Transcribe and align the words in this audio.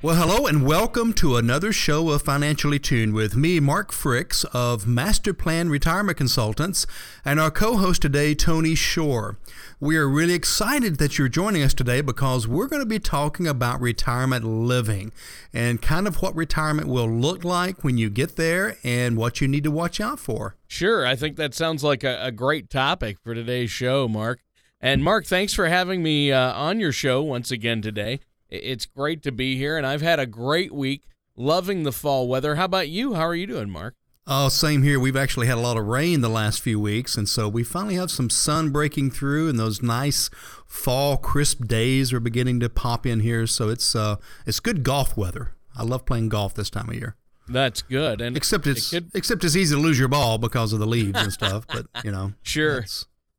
Well, 0.03 0.17
hello 0.17 0.47
and 0.47 0.65
welcome 0.65 1.13
to 1.13 1.37
another 1.37 1.71
show 1.71 2.09
of 2.09 2.23
Financially 2.23 2.77
Tuned 2.77 3.13
with 3.13 3.37
me, 3.37 3.61
Mark 3.61 3.93
Fricks 3.93 4.43
of 4.53 4.85
Master 4.85 5.33
Plan 5.33 5.69
Retirement 5.69 6.17
Consultants, 6.17 6.85
and 7.23 7.39
our 7.39 7.49
co 7.49 7.77
host 7.77 8.01
today, 8.01 8.35
Tony 8.35 8.75
Shore. 8.75 9.37
We 9.79 9.95
are 9.95 10.09
really 10.09 10.33
excited 10.33 10.97
that 10.97 11.17
you're 11.17 11.29
joining 11.29 11.63
us 11.63 11.73
today 11.73 12.01
because 12.01 12.49
we're 12.49 12.67
going 12.67 12.81
to 12.81 12.85
be 12.85 12.99
talking 12.99 13.47
about 13.47 13.79
retirement 13.79 14.43
living 14.43 15.13
and 15.53 15.81
kind 15.81 16.05
of 16.05 16.21
what 16.21 16.35
retirement 16.35 16.89
will 16.89 17.09
look 17.09 17.45
like 17.45 17.81
when 17.85 17.97
you 17.97 18.09
get 18.09 18.35
there 18.35 18.75
and 18.83 19.15
what 19.15 19.39
you 19.39 19.47
need 19.47 19.63
to 19.63 19.71
watch 19.71 20.01
out 20.01 20.19
for. 20.19 20.57
Sure. 20.67 21.07
I 21.07 21.15
think 21.15 21.37
that 21.37 21.53
sounds 21.53 21.81
like 21.81 22.03
a, 22.03 22.19
a 22.21 22.31
great 22.33 22.69
topic 22.69 23.19
for 23.23 23.33
today's 23.33 23.71
show, 23.71 24.09
Mark. 24.09 24.41
And 24.81 25.01
Mark, 25.01 25.25
thanks 25.25 25.53
for 25.53 25.67
having 25.69 26.03
me 26.03 26.29
uh, 26.29 26.51
on 26.51 26.81
your 26.81 26.91
show 26.91 27.21
once 27.23 27.51
again 27.51 27.81
today. 27.81 28.19
It's 28.53 28.85
great 28.85 29.23
to 29.23 29.31
be 29.31 29.57
here, 29.57 29.77
and 29.77 29.85
I've 29.85 30.03
had 30.03 30.19
a 30.19 30.27
great 30.27 30.71
week, 30.71 31.07
loving 31.35 31.83
the 31.83 31.91
fall 31.91 32.27
weather. 32.27 32.55
How 32.55 32.65
about 32.65 32.87
you? 32.87 33.15
How 33.15 33.23
are 33.23 33.33
you 33.33 33.47
doing, 33.47 33.69
Mark? 33.69 33.95
Oh, 34.27 34.47
same 34.47 34.83
here. 34.83 34.99
We've 34.99 35.17
actually 35.17 35.47
had 35.47 35.57
a 35.57 35.61
lot 35.61 35.75
of 35.75 35.85
rain 35.85 36.21
the 36.21 36.29
last 36.29 36.61
few 36.61 36.79
weeks, 36.79 37.17
and 37.17 37.27
so 37.27 37.49
we 37.49 37.63
finally 37.63 37.95
have 37.95 38.11
some 38.11 38.29
sun 38.29 38.69
breaking 38.69 39.09
through, 39.09 39.49
and 39.49 39.59
those 39.59 39.81
nice 39.81 40.29
fall 40.67 41.17
crisp 41.17 41.65
days 41.65 42.13
are 42.13 42.19
beginning 42.19 42.59
to 42.59 42.69
pop 42.69 43.07
in 43.07 43.21
here. 43.21 43.47
So 43.47 43.69
it's 43.69 43.95
uh, 43.95 44.17
it's 44.45 44.59
good 44.59 44.83
golf 44.83 45.17
weather. 45.17 45.55
I 45.75 45.83
love 45.83 46.05
playing 46.05 46.29
golf 46.29 46.53
this 46.53 46.69
time 46.69 46.89
of 46.89 46.95
year. 46.95 47.15
That's 47.49 47.81
good, 47.81 48.21
and 48.21 48.37
except 48.37 48.67
it's 48.67 48.93
it 48.93 49.05
could... 49.05 49.15
except 49.15 49.43
it's 49.43 49.55
easy 49.55 49.75
to 49.75 49.81
lose 49.81 49.97
your 49.97 50.07
ball 50.07 50.37
because 50.37 50.73
of 50.73 50.79
the 50.79 50.87
leaves 50.87 51.19
and 51.19 51.33
stuff. 51.33 51.65
But 51.67 51.87
you 52.03 52.11
know, 52.11 52.33
sure, 52.43 52.85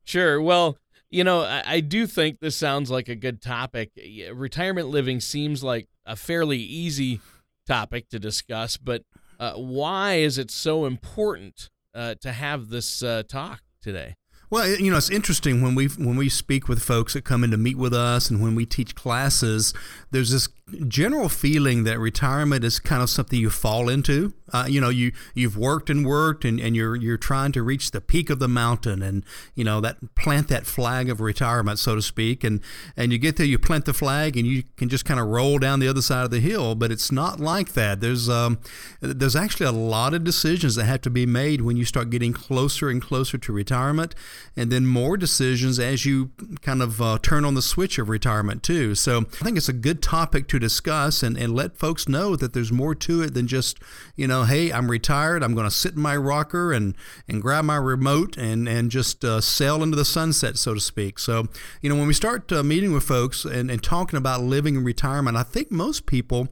sure. 0.03 0.41
Well, 0.41 0.77
you 1.15 1.23
know, 1.23 1.43
I, 1.43 1.63
I, 1.65 1.79
do 1.79 2.05
think 2.07 2.41
this 2.41 2.57
sounds 2.57 2.91
like 2.91 3.07
a 3.07 3.15
good 3.15 3.41
topic. 3.41 3.91
Retirement 4.33 4.89
living 4.89 5.21
seems 5.21 5.63
like 5.63 5.87
a 6.05 6.17
fairly 6.17 6.57
easy 6.57 7.21
topic 7.65 8.09
to 8.09 8.19
discuss, 8.19 8.75
but 8.75 9.03
uh, 9.39 9.53
why 9.53 10.15
is 10.15 10.37
it 10.37 10.51
so 10.51 10.85
important 10.85 11.69
uh, 11.93 12.15
to 12.15 12.33
have 12.33 12.67
this 12.67 13.01
uh, 13.01 13.23
talk 13.25 13.61
today? 13.81 14.15
Well, 14.49 14.67
you 14.67 14.91
know, 14.91 14.97
it's 14.97 15.09
interesting 15.09 15.61
when 15.61 15.75
we 15.75 15.87
when 15.87 16.15
we 16.15 16.29
speak 16.29 16.67
with 16.67 16.81
folks 16.81 17.13
that 17.13 17.23
come 17.23 17.43
in 17.43 17.51
to 17.51 17.57
meet 17.57 17.77
with 17.77 17.93
us, 17.93 18.29
and 18.29 18.41
when 18.41 18.55
we 18.55 18.65
teach 18.65 18.95
classes. 18.95 19.73
There's 20.11 20.31
this 20.31 20.47
general 20.87 21.29
feeling 21.29 21.83
that 21.83 21.99
retirement 21.99 22.63
is 22.63 22.79
kind 22.79 23.03
of 23.03 23.09
something 23.09 23.39
you 23.39 23.51
fall 23.51 23.87
into. 23.87 24.33
Uh, 24.51 24.65
you 24.67 24.79
know, 24.79 24.89
you 24.89 25.11
you've 25.33 25.57
worked 25.57 25.89
and 25.89 26.05
worked, 26.05 26.45
and, 26.45 26.59
and 26.59 26.75
you're 26.75 26.95
you're 26.95 27.17
trying 27.17 27.51
to 27.51 27.61
reach 27.61 27.91
the 27.91 28.01
peak 28.01 28.29
of 28.29 28.39
the 28.39 28.47
mountain, 28.47 29.01
and 29.01 29.23
you 29.53 29.63
know 29.63 29.81
that 29.81 29.97
plant 30.15 30.47
that 30.47 30.65
flag 30.65 31.09
of 31.09 31.19
retirement, 31.19 31.77
so 31.77 31.95
to 31.95 32.01
speak, 32.01 32.43
and 32.43 32.61
and 32.95 33.11
you 33.11 33.17
get 33.17 33.37
there, 33.37 33.45
you 33.45 33.59
plant 33.59 33.85
the 33.85 33.93
flag, 33.93 34.37
and 34.37 34.47
you 34.47 34.63
can 34.77 34.87
just 34.87 35.05
kind 35.05 35.19
of 35.19 35.27
roll 35.27 35.59
down 35.59 35.79
the 35.79 35.87
other 35.87 36.01
side 36.01 36.25
of 36.25 36.31
the 36.31 36.39
hill. 36.39 36.73
But 36.75 36.91
it's 36.91 37.11
not 37.11 37.39
like 37.39 37.73
that. 37.73 38.01
There's 38.01 38.29
um, 38.29 38.59
there's 39.01 39.35
actually 39.35 39.65
a 39.65 39.71
lot 39.71 40.13
of 40.13 40.23
decisions 40.23 40.75
that 40.75 40.85
have 40.85 41.01
to 41.01 41.09
be 41.09 41.25
made 41.25 41.61
when 41.61 41.75
you 41.75 41.85
start 41.85 42.09
getting 42.09 42.33
closer 42.33 42.89
and 42.89 43.01
closer 43.01 43.37
to 43.37 43.51
retirement, 43.51 44.15
and 44.55 44.71
then 44.71 44.85
more 44.85 45.17
decisions 45.17 45.79
as 45.79 46.05
you 46.05 46.31
kind 46.61 46.81
of 46.81 47.01
uh, 47.01 47.17
turn 47.21 47.45
on 47.45 47.53
the 47.53 47.61
switch 47.61 47.97
of 47.97 48.09
retirement 48.09 48.63
too. 48.63 48.95
So 48.95 49.19
I 49.19 49.43
think 49.43 49.57
it's 49.57 49.69
a 49.69 49.73
good 49.73 50.01
topic 50.01 50.47
to 50.49 50.59
discuss 50.59 51.23
and, 51.23 51.37
and 51.37 51.53
let 51.53 51.77
folks 51.77 52.07
know 52.07 52.35
that 52.35 52.53
there's 52.53 52.71
more 52.71 52.95
to 52.95 53.21
it 53.21 53.33
than 53.33 53.47
just, 53.47 53.79
you 54.15 54.27
know, 54.27 54.43
hey, 54.43 54.71
I'm 54.71 54.89
retired. 54.89 55.43
I'm 55.43 55.53
going 55.53 55.67
to 55.67 55.75
sit 55.75 55.93
in 55.93 56.01
my 56.01 56.15
rocker 56.15 56.71
and, 56.71 56.95
and 57.27 57.41
grab 57.41 57.65
my 57.65 57.77
remote 57.77 58.37
and, 58.37 58.67
and 58.67 58.91
just 58.91 59.23
uh, 59.23 59.41
sail 59.41 59.83
into 59.83 59.95
the 59.95 60.05
sunset, 60.05 60.57
so 60.57 60.73
to 60.73 60.79
speak. 60.79 61.19
So, 61.19 61.47
you 61.81 61.89
know, 61.89 61.95
when 61.95 62.07
we 62.07 62.13
start 62.13 62.51
uh, 62.51 62.63
meeting 62.63 62.93
with 62.93 63.03
folks 63.03 63.45
and, 63.45 63.69
and 63.69 63.83
talking 63.83 64.17
about 64.17 64.41
living 64.41 64.75
in 64.75 64.83
retirement, 64.83 65.37
I 65.37 65.43
think 65.43 65.71
most 65.71 66.05
people 66.05 66.47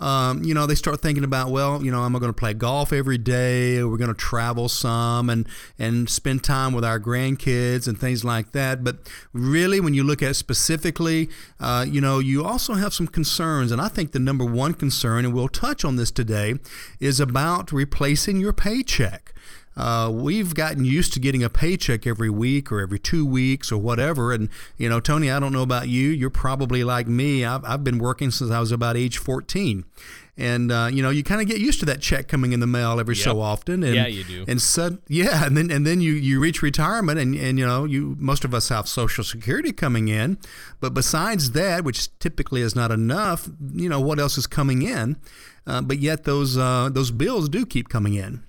um, 0.00 0.44
you 0.44 0.54
know, 0.54 0.66
they 0.66 0.76
start 0.76 1.00
thinking 1.00 1.24
about, 1.24 1.50
well, 1.50 1.82
you 1.82 1.90
know, 1.90 2.02
I'm 2.02 2.12
going 2.12 2.26
to 2.26 2.32
play 2.32 2.54
golf 2.54 2.92
every 2.92 3.18
day? 3.18 3.82
We're 3.82 3.96
going 3.96 4.14
to 4.14 4.18
travel 4.18 4.68
some 4.68 5.28
and 5.28 5.48
and 5.78 6.08
spend 6.08 6.44
time 6.44 6.72
with 6.72 6.84
our 6.84 7.00
grandkids 7.00 7.27
and 7.36 7.98
things 7.98 8.24
like 8.24 8.52
that. 8.52 8.84
But 8.84 8.98
really, 9.32 9.80
when 9.80 9.94
you 9.94 10.04
look 10.04 10.22
at 10.22 10.36
specifically, 10.36 11.28
uh, 11.60 11.84
you 11.88 12.00
know, 12.00 12.18
you 12.18 12.44
also 12.44 12.74
have 12.74 12.94
some 12.94 13.06
concerns, 13.06 13.72
and 13.72 13.80
I 13.80 13.88
think 13.88 14.12
the 14.12 14.18
number 14.18 14.44
one 14.44 14.74
concern, 14.74 15.24
and 15.24 15.34
we'll 15.34 15.48
touch 15.48 15.84
on 15.84 15.96
this 15.96 16.10
today, 16.10 16.54
is 17.00 17.20
about 17.20 17.72
replacing 17.72 18.38
your 18.38 18.52
paycheck. 18.52 19.34
Uh, 19.76 20.10
we've 20.12 20.56
gotten 20.56 20.84
used 20.84 21.12
to 21.12 21.20
getting 21.20 21.44
a 21.44 21.48
paycheck 21.48 22.04
every 22.04 22.28
week 22.28 22.72
or 22.72 22.80
every 22.80 22.98
two 22.98 23.24
weeks 23.24 23.70
or 23.70 23.78
whatever. 23.78 24.32
And, 24.32 24.48
you 24.76 24.88
know, 24.88 24.98
Tony, 24.98 25.30
I 25.30 25.38
don't 25.38 25.52
know 25.52 25.62
about 25.62 25.86
you. 25.88 26.08
You're 26.08 26.30
probably 26.30 26.82
like 26.82 27.06
me. 27.06 27.44
I've, 27.44 27.64
I've 27.64 27.84
been 27.84 27.98
working 27.98 28.32
since 28.32 28.50
I 28.50 28.58
was 28.58 28.72
about 28.72 28.96
age 28.96 29.18
14 29.18 29.84
and 30.38 30.70
uh, 30.70 30.88
you 30.90 31.02
know 31.02 31.10
you 31.10 31.22
kind 31.24 31.42
of 31.42 31.48
get 31.48 31.58
used 31.58 31.80
to 31.80 31.86
that 31.86 32.00
check 32.00 32.28
coming 32.28 32.52
in 32.52 32.60
the 32.60 32.66
mail 32.66 33.00
every 33.00 33.16
yep. 33.16 33.24
so 33.24 33.40
often 33.40 33.82
and 33.82 33.94
yeah 33.94 34.06
you 34.06 34.24
do. 34.24 34.44
and 34.46 34.62
so 34.62 34.96
yeah 35.08 35.44
and 35.44 35.56
then 35.56 35.70
and 35.70 35.86
then 35.86 36.00
you 36.00 36.12
you 36.12 36.40
reach 36.40 36.62
retirement 36.62 37.18
and 37.18 37.34
and 37.34 37.58
you 37.58 37.66
know 37.66 37.84
you 37.84 38.16
most 38.18 38.44
of 38.44 38.54
us 38.54 38.68
have 38.68 38.88
social 38.88 39.24
security 39.24 39.72
coming 39.72 40.08
in. 40.08 40.38
But 40.80 40.94
besides 40.94 41.50
that 41.52 41.84
which 41.84 42.16
typically 42.20 42.62
is 42.62 42.76
not 42.76 42.90
enough 42.90 43.48
you 43.72 43.88
know 43.88 44.00
what 44.00 44.18
else 44.18 44.38
is 44.38 44.46
coming 44.46 44.82
in? 44.82 45.16
Uh, 45.66 45.82
but 45.82 45.98
yet 45.98 46.24
those 46.24 46.56
uh, 46.56 46.88
those 46.90 47.10
bills 47.10 47.48
do 47.48 47.66
keep 47.66 47.88
coming 47.88 48.14
in 48.14 48.44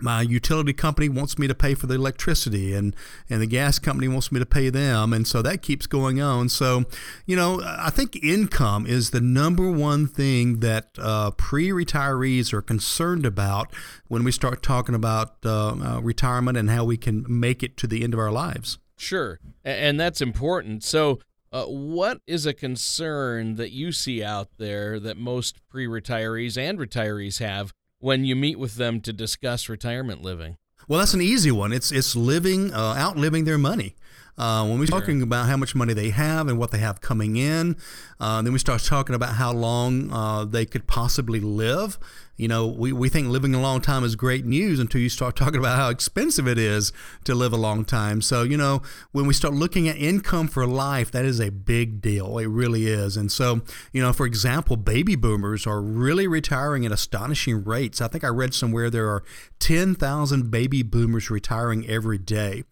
my 0.00 0.22
utility 0.22 0.72
company 0.72 1.08
wants 1.08 1.38
me 1.38 1.46
to 1.46 1.54
pay 1.54 1.74
for 1.74 1.86
the 1.86 1.94
electricity 1.94 2.72
and 2.72 2.96
and 3.28 3.42
the 3.42 3.46
gas 3.46 3.78
company 3.78 4.08
wants 4.08 4.32
me 4.32 4.38
to 4.40 4.46
pay 4.46 4.70
them. 4.70 5.12
And 5.12 5.26
so 5.26 5.42
that 5.42 5.62
keeps 5.62 5.86
going 5.86 6.20
on. 6.20 6.48
So 6.48 6.84
you 7.26 7.36
know 7.36 7.60
i 7.62 7.90
think 7.90 8.16
income 8.22 8.86
is 8.86 9.10
the 9.10 9.20
number 9.20 9.70
one 9.70 10.06
thing 10.06 10.60
that 10.60 10.90
uh, 10.98 11.30
pre-retirees 11.32 12.52
are 12.52 12.62
concerned 12.62 13.26
about 13.26 13.72
when 14.08 14.24
we 14.24 14.32
start 14.32 14.62
talking 14.62 14.94
about 14.94 15.36
uh, 15.44 15.72
uh, 15.72 16.00
retirement 16.00 16.56
and 16.56 16.70
how 16.70 16.84
we 16.84 16.96
can 16.96 17.24
make 17.28 17.62
it 17.62 17.76
to 17.78 17.86
the 17.86 18.02
end 18.02 18.14
of 18.14 18.20
our 18.20 18.30
lives. 18.30 18.78
Sure. 18.96 19.40
And 19.64 19.98
that's 19.98 20.20
important. 20.20 20.84
So 20.84 21.20
uh, 21.52 21.64
what 21.64 22.20
is 22.26 22.46
a 22.46 22.54
concern 22.54 23.56
that 23.56 23.72
you 23.72 23.92
see 23.92 24.22
out 24.22 24.48
there 24.58 24.98
that 25.00 25.16
most 25.16 25.60
pre 25.68 25.86
retirees 25.86 26.56
and 26.56 26.78
retirees 26.78 27.38
have 27.40 27.72
when 28.02 28.24
you 28.24 28.34
meet 28.34 28.58
with 28.58 28.74
them 28.74 29.00
to 29.00 29.12
discuss 29.12 29.68
retirement 29.68 30.22
living? 30.22 30.56
Well, 30.88 30.98
that's 30.98 31.14
an 31.14 31.22
easy 31.22 31.52
one. 31.52 31.72
It's 31.72 31.92
it's 31.92 32.16
living 32.16 32.74
uh, 32.74 32.94
outliving 32.98 33.44
their 33.44 33.58
money. 33.58 33.94
Uh, 34.36 34.66
when 34.66 34.78
we're 34.78 34.86
sure. 34.86 34.98
talking 34.98 35.22
about 35.22 35.46
how 35.46 35.56
much 35.56 35.74
money 35.74 35.92
they 35.92 36.10
have 36.10 36.48
and 36.48 36.58
what 36.58 36.70
they 36.70 36.78
have 36.78 37.00
coming 37.00 37.36
in, 37.36 37.76
uh, 38.18 38.40
then 38.42 38.52
we 38.52 38.58
start 38.58 38.82
talking 38.82 39.14
about 39.14 39.34
how 39.34 39.52
long 39.52 40.10
uh, 40.10 40.44
they 40.44 40.64
could 40.64 40.86
possibly 40.86 41.38
live. 41.38 41.98
You 42.36 42.48
know, 42.48 42.66
we, 42.66 42.92
we 42.92 43.08
think 43.08 43.28
living 43.28 43.54
a 43.54 43.60
long 43.60 43.80
time 43.80 44.04
is 44.04 44.16
great 44.16 44.44
news 44.44 44.80
until 44.80 45.00
you 45.00 45.08
start 45.08 45.36
talking 45.36 45.58
about 45.58 45.76
how 45.76 45.90
expensive 45.90 46.48
it 46.48 46.58
is 46.58 46.92
to 47.24 47.34
live 47.34 47.52
a 47.52 47.56
long 47.56 47.84
time. 47.84 48.22
So, 48.22 48.42
you 48.42 48.56
know, 48.56 48.82
when 49.12 49.26
we 49.26 49.34
start 49.34 49.54
looking 49.54 49.88
at 49.88 49.96
income 49.96 50.48
for 50.48 50.66
life, 50.66 51.10
that 51.10 51.24
is 51.24 51.40
a 51.40 51.50
big 51.50 52.00
deal. 52.00 52.38
It 52.38 52.46
really 52.46 52.86
is. 52.86 53.16
And 53.16 53.30
so, 53.30 53.60
you 53.92 54.00
know, 54.00 54.12
for 54.12 54.26
example, 54.26 54.76
baby 54.76 55.14
boomers 55.14 55.66
are 55.66 55.80
really 55.80 56.26
retiring 56.26 56.86
at 56.86 56.92
astonishing 56.92 57.64
rates. 57.64 58.00
I 58.00 58.08
think 58.08 58.24
I 58.24 58.28
read 58.28 58.54
somewhere 58.54 58.88
there 58.88 59.08
are 59.08 59.22
10,000 59.58 60.50
baby 60.50 60.82
boomers 60.82 61.30
retiring 61.30 61.86
every 61.88 62.18
day. 62.18 62.64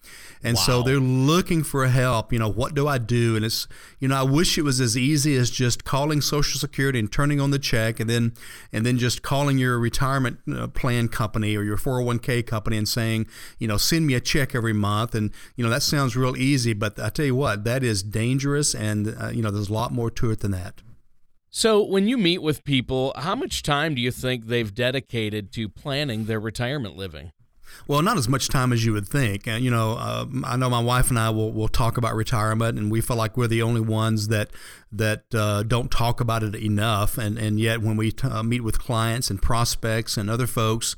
And 0.43 0.57
wow. 0.57 0.63
so 0.63 0.83
they're 0.83 0.99
looking 0.99 1.63
for 1.63 1.87
help. 1.87 2.33
You 2.33 2.39
know, 2.39 2.49
what 2.49 2.75
do 2.75 2.89
I 2.89 2.99
do? 2.99 3.37
And 3.37 3.45
it's, 3.45 3.69
you 3.99 4.09
know, 4.09 4.17
I 4.17 4.23
wish 4.23 4.57
it 4.57 4.63
was 4.63 4.81
as 4.81 4.97
easy 4.97 5.37
as 5.37 5.51
just 5.51 5.85
calling 5.85 6.21
Social 6.21 6.59
Security 6.59 6.99
and 6.99 7.13
turning 7.13 7.41
on 7.41 7.51
the 7.51 7.59
check 7.59 8.01
and 8.01 8.09
then, 8.09 8.33
and 8.73 8.87
then 8.87 8.99
just 8.99 9.23
calling 9.23 9.50
your 9.59 9.79
retirement 9.79 10.39
uh, 10.53 10.69
plan 10.69 11.09
company 11.09 11.57
or 11.57 11.63
your 11.63 11.77
401k 11.77 12.47
company 12.47 12.77
and 12.77 12.89
saying, 12.89 13.27
you 13.59 13.69
know, 13.69 13.77
send 13.77 14.07
me 14.07 14.15
a 14.15 14.21
check 14.21 14.55
every 14.55 14.73
month. 14.73 15.15
And, 15.15 15.31
you 15.57 15.65
know, 15.65 15.71
that 15.71 15.83
sounds 15.83 16.17
real 16.17 16.37
easy, 16.37 16.73
but 16.73 16.99
I 16.99 17.11
tell 17.11 17.27
you 17.27 17.35
what, 17.35 17.65
that 17.65 17.83
is 17.83 18.03
dangerous. 18.03 18.75
And, 18.75 19.15
uh, 19.21 19.29
you 19.29 19.43
know, 19.43 19.51
there's 19.51 19.69
a 19.69 19.73
lot 19.73 19.93
more 19.93 20.11
to 20.13 20.31
it 20.31 20.41
than 20.41 20.51
that. 20.53 20.83
So, 21.53 21.83
when 21.83 22.07
you 22.07 22.17
meet 22.17 22.43
with 22.43 22.63
people, 22.63 23.13
how 23.17 23.35
much 23.35 23.65
time 23.65 23.97
do 23.97 24.01
you 24.01 24.13
think 24.13 24.47
they've 24.47 24.73
dedicated 24.73 25.53
to 25.55 25.69
planning 25.69 26.27
their 26.27 26.39
retirement 26.39 26.97
living? 26.97 27.33
Well, 27.87 28.03
not 28.03 28.17
as 28.17 28.29
much 28.29 28.49
time 28.49 28.73
as 28.73 28.85
you 28.85 28.93
would 28.93 29.09
think. 29.09 29.49
Uh, 29.49 29.53
you 29.53 29.71
know, 29.71 29.97
uh, 29.99 30.27
I 30.45 30.57
know 30.57 30.71
my 30.71 30.81
wife 30.81 31.11
and 31.11 31.19
I 31.19 31.31
will, 31.31 31.53
will 31.53 31.69
talk 31.69 31.97
about 31.97 32.15
retirement, 32.15 32.79
and 32.79 32.91
we 32.91 33.01
feel 33.01 33.17
like 33.17 33.37
we're 33.37 33.47
the 33.47 33.63
only 33.63 33.81
ones 33.81 34.29
that 34.29 34.51
that 34.93 35.25
uh, 35.35 35.63
don't 35.63 35.91
talk 35.91 36.21
about 36.21 36.43
it 36.43 36.55
enough. 36.55 37.19
And 37.19 37.39
and 37.39 37.59
yet, 37.59 37.81
when 37.81 37.97
we 37.97 38.13
t- 38.13 38.29
uh, 38.29 38.43
meet 38.43 38.63
with 38.63 38.79
clients 38.79 39.31
and 39.31 39.41
prospects 39.41 40.17
and 40.17 40.31
other 40.31 40.47
folks, 40.47 40.97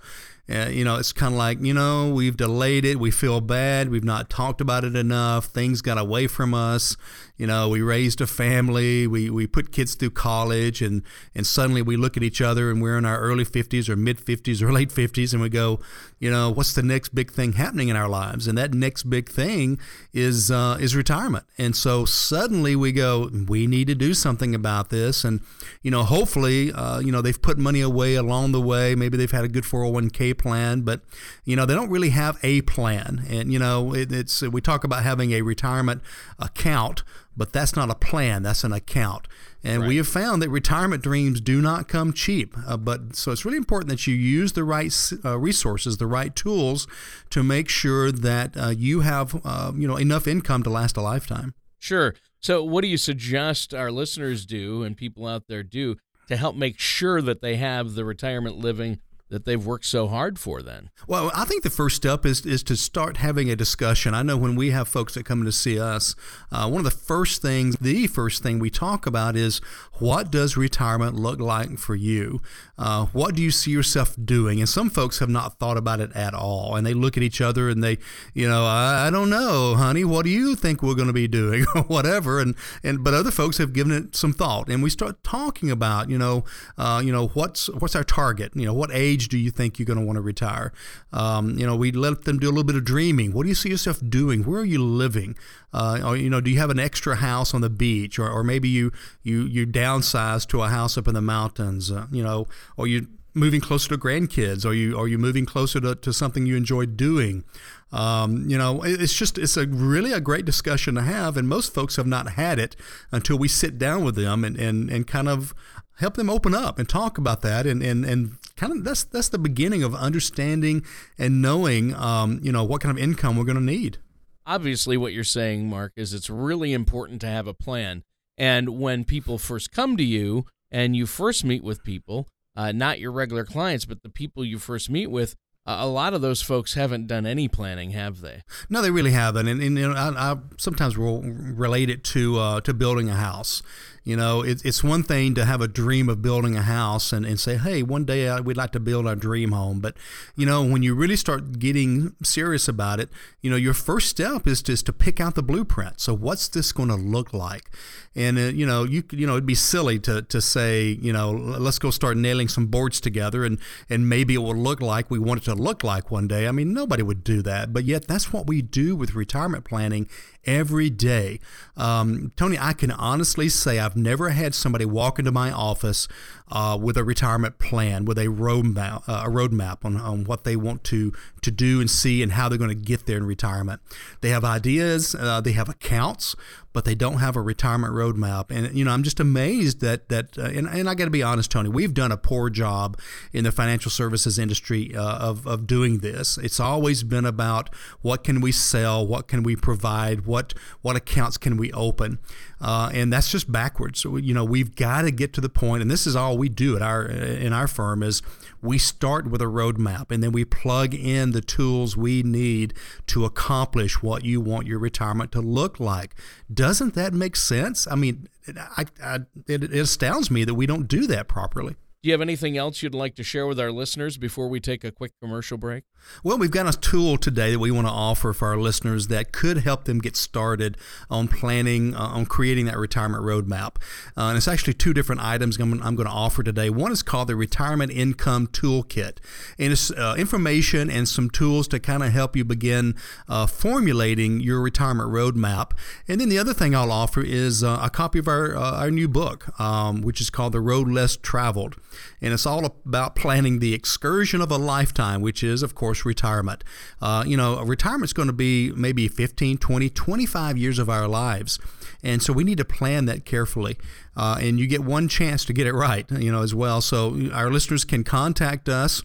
uh, 0.50 0.66
you 0.68 0.84
know, 0.84 0.96
it's 0.96 1.12
kind 1.12 1.32
of 1.32 1.38
like, 1.38 1.60
you 1.60 1.72
know, 1.72 2.12
we've 2.12 2.36
delayed 2.36 2.84
it. 2.84 2.98
We 2.98 3.10
feel 3.10 3.40
bad. 3.40 3.88
We've 3.90 4.04
not 4.04 4.28
talked 4.28 4.60
about 4.60 4.84
it 4.84 4.96
enough. 4.96 5.46
Things 5.46 5.82
got 5.82 5.98
away 5.98 6.26
from 6.26 6.52
us 6.52 6.96
you 7.36 7.46
know, 7.46 7.68
we 7.68 7.82
raised 7.82 8.20
a 8.20 8.26
family, 8.26 9.06
we, 9.06 9.30
we 9.30 9.46
put 9.46 9.72
kids 9.72 9.94
through 9.94 10.10
college, 10.10 10.82
and, 10.82 11.02
and 11.34 11.46
suddenly 11.46 11.82
we 11.82 11.96
look 11.96 12.16
at 12.16 12.22
each 12.22 12.40
other 12.40 12.70
and 12.70 12.82
we're 12.82 12.98
in 12.98 13.04
our 13.04 13.18
early 13.18 13.44
50s 13.44 13.88
or 13.88 13.96
mid 13.96 14.18
50s 14.18 14.62
or 14.62 14.72
late 14.72 14.90
50s, 14.90 15.32
and 15.32 15.42
we 15.42 15.48
go, 15.48 15.80
you 16.22 16.30
know, 16.30 16.50
what's 16.50 16.72
the 16.72 16.84
next 16.84 17.14
big 17.14 17.32
thing 17.32 17.54
happening 17.54 17.88
in 17.88 17.96
our 17.96 18.08
lives? 18.08 18.46
And 18.46 18.56
that 18.56 18.74
next 18.74 19.10
big 19.10 19.28
thing 19.28 19.80
is 20.12 20.52
uh, 20.52 20.76
is 20.78 20.94
retirement. 20.94 21.44
And 21.58 21.74
so 21.74 22.04
suddenly 22.04 22.76
we 22.76 22.92
go, 22.92 23.28
we 23.48 23.66
need 23.66 23.88
to 23.88 23.96
do 23.96 24.14
something 24.14 24.54
about 24.54 24.90
this. 24.90 25.24
And 25.24 25.40
you 25.82 25.90
know, 25.90 26.04
hopefully, 26.04 26.72
uh, 26.72 27.00
you 27.00 27.10
know, 27.10 27.22
they've 27.22 27.42
put 27.42 27.58
money 27.58 27.80
away 27.80 28.14
along 28.14 28.52
the 28.52 28.60
way. 28.60 28.94
Maybe 28.94 29.16
they've 29.16 29.32
had 29.32 29.44
a 29.44 29.48
good 29.48 29.64
401k 29.64 30.38
plan, 30.38 30.82
but 30.82 31.00
you 31.44 31.56
know, 31.56 31.66
they 31.66 31.74
don't 31.74 31.90
really 31.90 32.10
have 32.10 32.38
a 32.44 32.60
plan. 32.62 33.24
And 33.28 33.52
you 33.52 33.58
know, 33.58 33.92
it, 33.92 34.12
it's 34.12 34.42
we 34.42 34.60
talk 34.60 34.84
about 34.84 35.02
having 35.02 35.32
a 35.32 35.42
retirement 35.42 36.02
account 36.38 37.02
but 37.36 37.52
that's 37.52 37.74
not 37.74 37.90
a 37.90 37.94
plan 37.94 38.42
that's 38.42 38.64
an 38.64 38.72
account. 38.72 39.26
And 39.64 39.82
right. 39.82 39.88
we 39.88 39.96
have 39.96 40.08
found 40.08 40.42
that 40.42 40.50
retirement 40.50 41.02
dreams 41.02 41.40
do 41.40 41.60
not 41.60 41.88
come 41.88 42.12
cheap 42.12 42.56
uh, 42.66 42.76
but 42.76 43.14
so 43.16 43.32
it's 43.32 43.44
really 43.44 43.56
important 43.56 43.88
that 43.90 44.06
you 44.06 44.14
use 44.14 44.52
the 44.52 44.64
right 44.64 44.92
uh, 45.24 45.38
resources 45.38 45.96
the 45.96 46.06
right 46.06 46.34
tools 46.34 46.86
to 47.30 47.42
make 47.42 47.68
sure 47.68 48.10
that 48.10 48.56
uh, 48.56 48.68
you 48.68 49.00
have 49.00 49.40
uh, 49.44 49.72
you 49.74 49.86
know 49.86 49.96
enough 49.96 50.26
income 50.26 50.62
to 50.62 50.70
last 50.70 50.96
a 50.96 51.00
lifetime. 51.00 51.54
Sure. 51.78 52.14
So 52.40 52.62
what 52.62 52.82
do 52.82 52.88
you 52.88 52.96
suggest 52.96 53.72
our 53.72 53.90
listeners 53.90 54.46
do 54.46 54.82
and 54.82 54.96
people 54.96 55.26
out 55.26 55.44
there 55.48 55.62
do 55.62 55.96
to 56.28 56.36
help 56.36 56.56
make 56.56 56.78
sure 56.78 57.22
that 57.22 57.40
they 57.40 57.56
have 57.56 57.94
the 57.94 58.04
retirement 58.04 58.56
living 58.56 59.00
that 59.32 59.44
they've 59.44 59.64
worked 59.64 59.86
so 59.86 60.06
hard 60.06 60.38
for 60.38 60.62
then? 60.62 60.90
Well, 61.06 61.32
I 61.34 61.44
think 61.44 61.62
the 61.62 61.70
first 61.70 61.96
step 61.96 62.24
is 62.24 62.46
is 62.46 62.62
to 62.64 62.76
start 62.76 63.16
having 63.16 63.50
a 63.50 63.56
discussion. 63.56 64.14
I 64.14 64.22
know 64.22 64.36
when 64.36 64.54
we 64.54 64.70
have 64.70 64.88
folks 64.88 65.14
that 65.14 65.24
come 65.24 65.44
to 65.44 65.52
see 65.52 65.80
us, 65.80 66.14
uh, 66.50 66.68
one 66.68 66.78
of 66.78 66.84
the 66.84 66.90
first 66.96 67.42
things, 67.42 67.76
the 67.80 68.06
first 68.06 68.42
thing 68.42 68.58
we 68.58 68.70
talk 68.70 69.06
about 69.06 69.36
is 69.36 69.60
what 69.98 70.30
does 70.30 70.56
retirement 70.56 71.16
look 71.16 71.40
like 71.40 71.78
for 71.78 71.94
you? 71.94 72.40
Uh, 72.78 73.06
what 73.06 73.34
do 73.34 73.42
you 73.42 73.50
see 73.50 73.70
yourself 73.70 74.16
doing? 74.22 74.60
And 74.60 74.68
some 74.68 74.90
folks 74.90 75.18
have 75.18 75.28
not 75.28 75.58
thought 75.58 75.76
about 75.76 76.00
it 76.00 76.12
at 76.14 76.34
all, 76.34 76.76
and 76.76 76.86
they 76.86 76.94
look 76.94 77.16
at 77.16 77.22
each 77.22 77.40
other 77.40 77.68
and 77.68 77.82
they, 77.82 77.98
you 78.34 78.48
know, 78.48 78.64
I, 78.64 79.06
I 79.06 79.10
don't 79.10 79.30
know, 79.30 79.74
honey, 79.76 80.04
what 80.04 80.24
do 80.24 80.30
you 80.30 80.54
think 80.54 80.82
we're 80.82 80.94
going 80.94 81.06
to 81.06 81.12
be 81.12 81.28
doing, 81.28 81.64
or 81.74 81.82
whatever. 81.82 82.40
And 82.40 82.54
and 82.84 83.02
but 83.02 83.14
other 83.14 83.30
folks 83.30 83.58
have 83.58 83.72
given 83.72 83.92
it 83.92 84.14
some 84.14 84.32
thought, 84.32 84.68
and 84.68 84.82
we 84.82 84.90
start 84.90 85.22
talking 85.24 85.70
about, 85.70 86.08
you 86.08 86.18
know, 86.18 86.44
uh, 86.78 87.02
you 87.04 87.12
know, 87.12 87.28
what's 87.28 87.68
what's 87.70 87.96
our 87.96 88.04
target? 88.04 88.52
You 88.54 88.66
know, 88.66 88.74
what 88.74 88.90
age 88.92 89.21
do 89.28 89.38
you 89.38 89.50
think 89.50 89.78
you're 89.78 89.86
going 89.86 89.98
to 89.98 90.04
want 90.04 90.16
to 90.16 90.22
retire? 90.22 90.72
Um, 91.12 91.58
you 91.58 91.66
know, 91.66 91.76
we 91.76 91.92
let 91.92 92.24
them 92.24 92.38
do 92.38 92.46
a 92.48 92.50
little 92.50 92.64
bit 92.64 92.76
of 92.76 92.84
dreaming. 92.84 93.32
What 93.32 93.44
do 93.44 93.48
you 93.48 93.54
see 93.54 93.70
yourself 93.70 94.00
doing? 94.08 94.44
Where 94.44 94.60
are 94.60 94.64
you 94.64 94.82
living? 94.82 95.36
Uh, 95.72 96.00
or, 96.04 96.16
you 96.16 96.30
know, 96.30 96.40
do 96.40 96.50
you 96.50 96.58
have 96.58 96.70
an 96.70 96.78
extra 96.78 97.16
house 97.16 97.54
on 97.54 97.60
the 97.60 97.70
beach, 97.70 98.18
or, 98.18 98.28
or 98.28 98.44
maybe 98.44 98.68
you 98.68 98.92
you 99.22 99.42
you 99.42 99.66
downsize 99.66 100.46
to 100.48 100.62
a 100.62 100.68
house 100.68 100.98
up 100.98 101.08
in 101.08 101.14
the 101.14 101.22
mountains? 101.22 101.90
Uh, 101.90 102.06
you 102.10 102.22
know, 102.22 102.46
or 102.76 102.86
you 102.86 103.06
moving 103.34 103.60
closer 103.60 103.88
to 103.88 103.98
grandkids? 103.98 104.66
Are 104.66 104.74
you 104.74 104.98
are 104.98 105.08
you 105.08 105.18
moving 105.18 105.46
closer 105.46 105.80
to, 105.80 105.94
to 105.94 106.12
something 106.12 106.46
you 106.46 106.56
enjoy 106.56 106.86
doing? 106.86 107.44
Um, 107.92 108.48
you 108.48 108.56
know, 108.56 108.82
it's 108.82 109.12
just 109.12 109.36
it's 109.38 109.56
a 109.56 109.66
really 109.66 110.12
a 110.12 110.20
great 110.20 110.44
discussion 110.44 110.94
to 110.94 111.02
have, 111.02 111.36
and 111.36 111.48
most 111.48 111.74
folks 111.74 111.96
have 111.96 112.06
not 112.06 112.32
had 112.32 112.58
it 112.58 112.74
until 113.10 113.38
we 113.38 113.48
sit 113.48 113.78
down 113.78 114.02
with 114.02 114.14
them 114.16 114.44
and, 114.44 114.56
and, 114.56 114.90
and 114.90 115.06
kind 115.06 115.28
of 115.28 115.54
help 115.98 116.14
them 116.14 116.30
open 116.30 116.54
up 116.54 116.78
and 116.78 116.88
talk 116.88 117.18
about 117.18 117.42
that 117.42 117.66
and, 117.66 117.82
and, 117.82 118.04
and 118.04 118.38
kind 118.56 118.72
of 118.72 118.84
that's 118.84 119.04
that's 119.04 119.28
the 119.28 119.38
beginning 119.38 119.82
of 119.82 119.94
understanding 119.94 120.84
and 121.18 121.42
knowing 121.42 121.94
um, 121.94 122.40
you 122.42 122.52
know 122.52 122.64
what 122.64 122.80
kind 122.80 122.96
of 122.96 123.02
income 123.02 123.36
we're 123.36 123.44
going 123.44 123.56
to 123.56 123.62
need 123.62 123.98
obviously 124.46 124.96
what 124.96 125.12
you're 125.12 125.24
saying 125.24 125.68
mark 125.68 125.92
is 125.96 126.12
it's 126.12 126.30
really 126.30 126.72
important 126.72 127.20
to 127.20 127.26
have 127.26 127.46
a 127.46 127.54
plan 127.54 128.02
and 128.36 128.68
when 128.80 129.04
people 129.04 129.38
first 129.38 129.70
come 129.72 129.96
to 129.96 130.04
you 130.04 130.44
and 130.70 130.96
you 130.96 131.06
first 131.06 131.44
meet 131.44 131.62
with 131.62 131.84
people 131.84 132.26
uh, 132.56 132.72
not 132.72 132.98
your 132.98 133.12
regular 133.12 133.44
clients 133.44 133.84
but 133.84 134.02
the 134.02 134.08
people 134.08 134.44
you 134.44 134.58
first 134.58 134.90
meet 134.90 135.10
with 135.10 135.36
a 135.64 135.86
lot 135.86 136.12
of 136.12 136.20
those 136.20 136.42
folks 136.42 136.74
haven't 136.74 137.06
done 137.06 137.24
any 137.24 137.46
planning, 137.46 137.92
have 137.92 138.20
they? 138.20 138.42
No, 138.68 138.82
they 138.82 138.90
really 138.90 139.12
haven't. 139.12 139.46
And, 139.46 139.62
and 139.62 139.78
you 139.78 139.88
know, 139.88 139.94
I, 139.94 140.32
I 140.32 140.36
sometimes 140.58 140.98
will 140.98 141.22
relate 141.22 141.88
it 141.88 142.02
to 142.04 142.38
uh, 142.38 142.60
to 142.62 142.74
building 142.74 143.08
a 143.08 143.14
house. 143.14 143.62
You 144.04 144.16
know, 144.16 144.42
it, 144.42 144.64
it's 144.64 144.82
one 144.82 145.04
thing 145.04 145.34
to 145.36 145.44
have 145.44 145.60
a 145.60 145.68
dream 145.68 146.08
of 146.08 146.22
building 146.22 146.56
a 146.56 146.62
house 146.62 147.12
and, 147.12 147.24
and 147.24 147.38
say, 147.38 147.56
hey, 147.56 147.84
one 147.84 148.04
day 148.04 148.26
uh, 148.26 148.42
we'd 148.42 148.56
like 148.56 148.72
to 148.72 148.80
build 148.80 149.06
our 149.06 149.14
dream 149.14 149.52
home. 149.52 149.78
But, 149.78 149.96
you 150.34 150.44
know, 150.44 150.64
when 150.64 150.82
you 150.82 150.94
really 150.94 151.14
start 151.14 151.60
getting 151.60 152.16
serious 152.20 152.66
about 152.66 152.98
it, 152.98 153.10
you 153.42 153.50
know, 153.50 153.56
your 153.56 153.74
first 153.74 154.08
step 154.08 154.48
is 154.48 154.60
just 154.60 154.86
to 154.86 154.92
pick 154.92 155.20
out 155.20 155.36
the 155.36 155.42
blueprint. 155.42 156.00
So, 156.00 156.14
what's 156.14 156.48
this 156.48 156.72
going 156.72 156.88
to 156.88 156.96
look 156.96 157.32
like? 157.32 157.70
And, 158.16 158.38
uh, 158.38 158.42
you 158.42 158.66
know, 158.66 158.82
you 158.82 159.04
you 159.12 159.26
know, 159.26 159.34
it'd 159.34 159.46
be 159.46 159.54
silly 159.54 160.00
to, 160.00 160.22
to 160.22 160.40
say, 160.40 160.98
you 161.00 161.12
know, 161.12 161.30
let's 161.30 161.78
go 161.78 161.90
start 161.90 162.16
nailing 162.16 162.48
some 162.48 162.66
boards 162.66 163.00
together 163.00 163.44
and, 163.44 163.58
and 163.88 164.08
maybe 164.08 164.34
it 164.34 164.38
will 164.38 164.56
look 164.56 164.80
like 164.80 165.10
we 165.10 165.20
want 165.20 165.42
it 165.42 165.44
to 165.44 165.54
look 165.54 165.84
like 165.84 166.10
one 166.10 166.26
day. 166.26 166.48
I 166.48 166.52
mean, 166.52 166.74
nobody 166.74 167.04
would 167.04 167.22
do 167.22 167.40
that. 167.42 167.72
But 167.72 167.84
yet, 167.84 168.08
that's 168.08 168.32
what 168.32 168.48
we 168.48 168.62
do 168.62 168.96
with 168.96 169.14
retirement 169.14 169.64
planning 169.64 170.08
every 170.44 170.90
day. 170.90 171.40
Um, 171.76 172.32
Tony, 172.36 172.58
I 172.58 172.72
can 172.72 172.90
honestly 172.90 173.48
say 173.48 173.78
I've 173.78 173.96
never 173.96 174.30
had 174.30 174.54
somebody 174.54 174.84
walk 174.84 175.18
into 175.18 175.32
my 175.32 175.50
office 175.50 176.08
uh, 176.50 176.78
with 176.80 176.96
a 176.96 177.04
retirement 177.04 177.58
plan, 177.58 178.04
with 178.04 178.18
a 178.18 178.26
roadmap, 178.26 179.08
uh, 179.08 179.22
a 179.24 179.30
roadmap 179.30 179.84
on, 179.84 179.96
on 179.96 180.24
what 180.24 180.44
they 180.44 180.56
want 180.56 180.84
to 180.84 181.12
to 181.40 181.50
do 181.50 181.80
and 181.80 181.90
see 181.90 182.22
and 182.22 182.32
how 182.32 182.48
they're 182.48 182.58
going 182.58 182.68
to 182.68 182.74
get 182.74 183.06
there 183.06 183.16
in 183.16 183.26
retirement. 183.26 183.80
They 184.20 184.30
have 184.30 184.44
ideas, 184.44 185.14
uh, 185.14 185.40
they 185.40 185.52
have 185.52 185.68
accounts, 185.68 186.36
but 186.72 186.84
they 186.84 186.94
don't 186.94 187.18
have 187.18 187.36
a 187.36 187.40
retirement 187.42 187.94
roadmap. 187.94 188.50
And 188.50 188.76
you 188.76 188.84
know, 188.84 188.90
I'm 188.90 189.02
just 189.02 189.20
amazed 189.20 189.80
that 189.80 190.08
that. 190.08 190.38
Uh, 190.38 190.42
and, 190.42 190.68
and 190.68 190.88
I 190.88 190.94
got 190.94 191.04
to 191.04 191.10
be 191.10 191.22
honest, 191.22 191.50
Tony, 191.50 191.68
we've 191.68 191.94
done 191.94 192.12
a 192.12 192.16
poor 192.16 192.50
job 192.50 192.98
in 193.32 193.44
the 193.44 193.52
financial 193.52 193.90
services 193.90 194.38
industry 194.38 194.94
uh, 194.94 195.18
of 195.18 195.46
of 195.46 195.66
doing 195.66 195.98
this. 195.98 196.38
It's 196.38 196.60
always 196.60 197.02
been 197.02 197.24
about 197.24 197.74
what 198.00 198.24
can 198.24 198.40
we 198.40 198.52
sell, 198.52 199.06
what 199.06 199.28
can 199.28 199.42
we 199.42 199.56
provide, 199.56 200.26
what 200.26 200.54
what 200.80 200.96
accounts 200.96 201.36
can 201.36 201.56
we 201.56 201.72
open, 201.72 202.18
uh, 202.62 202.90
and 202.94 203.12
that's 203.12 203.30
just 203.30 203.50
backwards. 203.50 204.00
So 204.00 204.16
you 204.16 204.32
know, 204.32 204.44
we've 204.44 204.74
got 204.74 205.02
to 205.02 205.10
get 205.10 205.32
to 205.34 205.40
the 205.40 205.48
point, 205.48 205.82
and 205.82 205.90
this 205.90 206.06
is 206.06 206.16
all 206.16 206.38
we 206.38 206.48
do 206.48 206.76
at 206.76 206.82
our 206.82 207.04
in 207.04 207.52
our 207.52 207.66
firm 207.66 208.02
is 208.02 208.22
we 208.62 208.78
start 208.78 209.28
with 209.28 209.42
a 209.42 209.46
roadmap 209.46 210.12
and 210.12 210.22
then 210.22 210.30
we 210.30 210.44
plug 210.44 210.94
in 210.94 211.32
the 211.32 211.40
tools 211.40 211.96
we 211.96 212.22
need 212.22 212.72
to 213.08 213.24
accomplish 213.24 214.02
what 214.02 214.24
you 214.24 214.40
want 214.40 214.68
your 214.68 214.78
retirement 214.78 215.32
to 215.32 215.40
look 215.40 215.80
like. 215.80 216.14
Doesn't 216.52 216.94
that 216.94 217.12
make 217.12 217.34
sense? 217.34 217.88
I 217.90 217.96
mean, 217.96 218.28
I, 218.56 218.86
I, 219.02 219.14
it, 219.48 219.64
it 219.64 219.74
astounds 219.74 220.30
me 220.30 220.44
that 220.44 220.54
we 220.54 220.66
don't 220.66 220.86
do 220.86 221.08
that 221.08 221.26
properly. 221.26 221.74
Do 222.02 222.08
you 222.08 222.14
have 222.14 222.20
anything 222.20 222.58
else 222.58 222.82
you'd 222.82 222.96
like 222.96 223.14
to 223.14 223.22
share 223.22 223.46
with 223.46 223.60
our 223.60 223.70
listeners 223.70 224.16
before 224.18 224.48
we 224.48 224.58
take 224.58 224.82
a 224.82 224.90
quick 224.90 225.12
commercial 225.20 225.56
break? 225.56 225.84
Well, 226.24 226.36
we've 226.36 226.50
got 226.50 226.66
a 226.66 226.76
tool 226.76 227.16
today 227.16 227.52
that 227.52 227.60
we 227.60 227.70
want 227.70 227.86
to 227.86 227.92
offer 227.92 228.32
for 228.32 228.48
our 228.48 228.56
listeners 228.56 229.06
that 229.06 229.30
could 229.30 229.58
help 229.58 229.84
them 229.84 230.00
get 230.00 230.16
started 230.16 230.76
on 231.08 231.28
planning, 231.28 231.94
uh, 231.94 232.00
on 232.00 232.26
creating 232.26 232.66
that 232.66 232.76
retirement 232.76 233.22
roadmap. 233.22 233.76
Uh, 234.16 234.22
and 234.22 234.36
it's 234.36 234.48
actually 234.48 234.74
two 234.74 234.92
different 234.92 235.20
items 235.20 235.58
I'm, 235.58 235.80
I'm, 235.80 235.94
going 235.94 236.08
to 236.08 236.12
offer 236.12 236.42
today. 236.42 236.70
One 236.70 236.90
is 236.90 237.04
called 237.04 237.28
the 237.28 237.36
Retirement 237.36 237.92
Income 237.92 238.48
Toolkit, 238.48 239.18
and 239.56 239.72
it's 239.72 239.92
uh, 239.92 240.16
information 240.18 240.90
and 240.90 241.08
some 241.08 241.30
tools 241.30 241.68
to 241.68 241.78
kind 241.78 242.02
of 242.02 242.10
help 242.10 242.34
you 242.34 242.44
begin 242.44 242.96
uh, 243.28 243.46
formulating 243.46 244.40
your 244.40 244.60
retirement 244.60 245.10
roadmap. 245.10 245.70
And 246.08 246.20
then 246.20 246.30
the 246.30 246.38
other 246.38 246.52
thing 246.52 246.74
I'll 246.74 246.90
offer 246.90 247.22
is 247.22 247.62
uh, 247.62 247.78
a 247.80 247.90
copy 247.90 248.18
of 248.18 248.26
our, 248.26 248.56
uh, 248.56 248.80
our 248.80 248.90
new 248.90 249.06
book, 249.06 249.60
um, 249.60 250.02
which 250.02 250.20
is 250.20 250.30
called 250.30 250.52
The 250.52 250.60
Road 250.60 250.88
Less 250.88 251.16
Traveled 251.16 251.76
and 252.20 252.32
it's 252.32 252.46
all 252.46 252.64
about 252.64 253.16
planning 253.16 253.58
the 253.58 253.74
excursion 253.74 254.40
of 254.40 254.50
a 254.50 254.58
lifetime, 254.58 255.20
which 255.20 255.42
is, 255.42 255.62
of 255.62 255.74
course, 255.74 256.04
retirement. 256.04 256.64
Uh, 257.00 257.24
you 257.26 257.36
know, 257.36 257.62
retirement's 257.62 258.12
going 258.12 258.28
to 258.28 258.32
be 258.32 258.72
maybe 258.72 259.08
15, 259.08 259.58
20, 259.58 259.90
25 259.90 260.58
years 260.58 260.78
of 260.78 260.88
our 260.88 261.08
lives. 261.08 261.58
And 262.02 262.22
so 262.22 262.32
we 262.32 262.44
need 262.44 262.58
to 262.58 262.64
plan 262.64 263.04
that 263.06 263.24
carefully. 263.24 263.78
Uh, 264.16 264.38
and 264.40 264.58
you 264.58 264.66
get 264.66 264.80
one 264.80 265.08
chance 265.08 265.44
to 265.46 265.52
get 265.52 265.66
it 265.66 265.72
right, 265.72 266.10
you 266.10 266.30
know, 266.30 266.42
as 266.42 266.54
well. 266.54 266.80
So 266.80 267.30
our 267.32 267.50
listeners 267.50 267.84
can 267.84 268.04
contact 268.04 268.68
us 268.68 269.02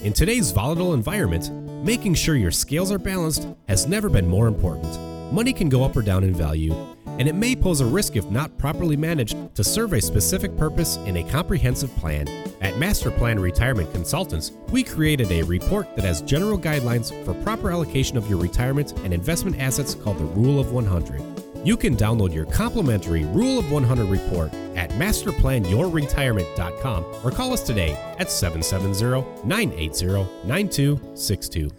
In 0.00 0.12
today's 0.12 0.50
volatile 0.50 0.94
environment, 0.94 1.52
making 1.84 2.14
sure 2.14 2.34
your 2.34 2.50
scales 2.50 2.90
are 2.90 2.98
balanced 2.98 3.46
has 3.68 3.86
never 3.86 4.08
been 4.08 4.26
more 4.26 4.48
important. 4.48 4.98
Money 5.32 5.52
can 5.52 5.68
go 5.68 5.84
up 5.84 5.96
or 5.96 6.02
down 6.02 6.24
in 6.24 6.34
value, 6.34 6.74
and 7.06 7.28
it 7.28 7.34
may 7.34 7.54
pose 7.54 7.80
a 7.80 7.86
risk 7.86 8.16
if 8.16 8.28
not 8.30 8.56
properly 8.58 8.96
managed 8.96 9.36
to 9.54 9.62
serve 9.62 9.92
a 9.92 10.00
specific 10.00 10.56
purpose 10.56 10.96
in 10.98 11.18
a 11.18 11.30
comprehensive 11.30 11.94
plan. 11.96 12.26
At 12.60 12.78
Master 12.78 13.10
Plan 13.10 13.38
Retirement 13.38 13.92
Consultants, 13.92 14.52
we 14.70 14.82
created 14.82 15.30
a 15.30 15.42
report 15.42 15.94
that 15.96 16.04
has 16.04 16.22
general 16.22 16.58
guidelines 16.58 17.12
for 17.24 17.34
proper 17.42 17.70
allocation 17.70 18.16
of 18.16 18.28
your 18.28 18.40
retirement 18.40 18.92
and 19.04 19.12
investment 19.12 19.60
assets 19.60 19.94
called 19.94 20.18
the 20.18 20.24
Rule 20.24 20.58
of 20.58 20.72
100. 20.72 21.37
You 21.64 21.76
can 21.76 21.96
download 21.96 22.32
your 22.32 22.46
complimentary 22.46 23.24
Rule 23.24 23.58
of 23.58 23.70
100 23.70 24.06
report 24.06 24.54
at 24.76 24.88
masterplanyourretirement.com 24.90 27.04
or 27.24 27.30
call 27.30 27.52
us 27.52 27.62
today 27.62 27.92
at 28.18 28.30
770 28.30 29.46
980 29.46 30.06
9262. 30.46 31.70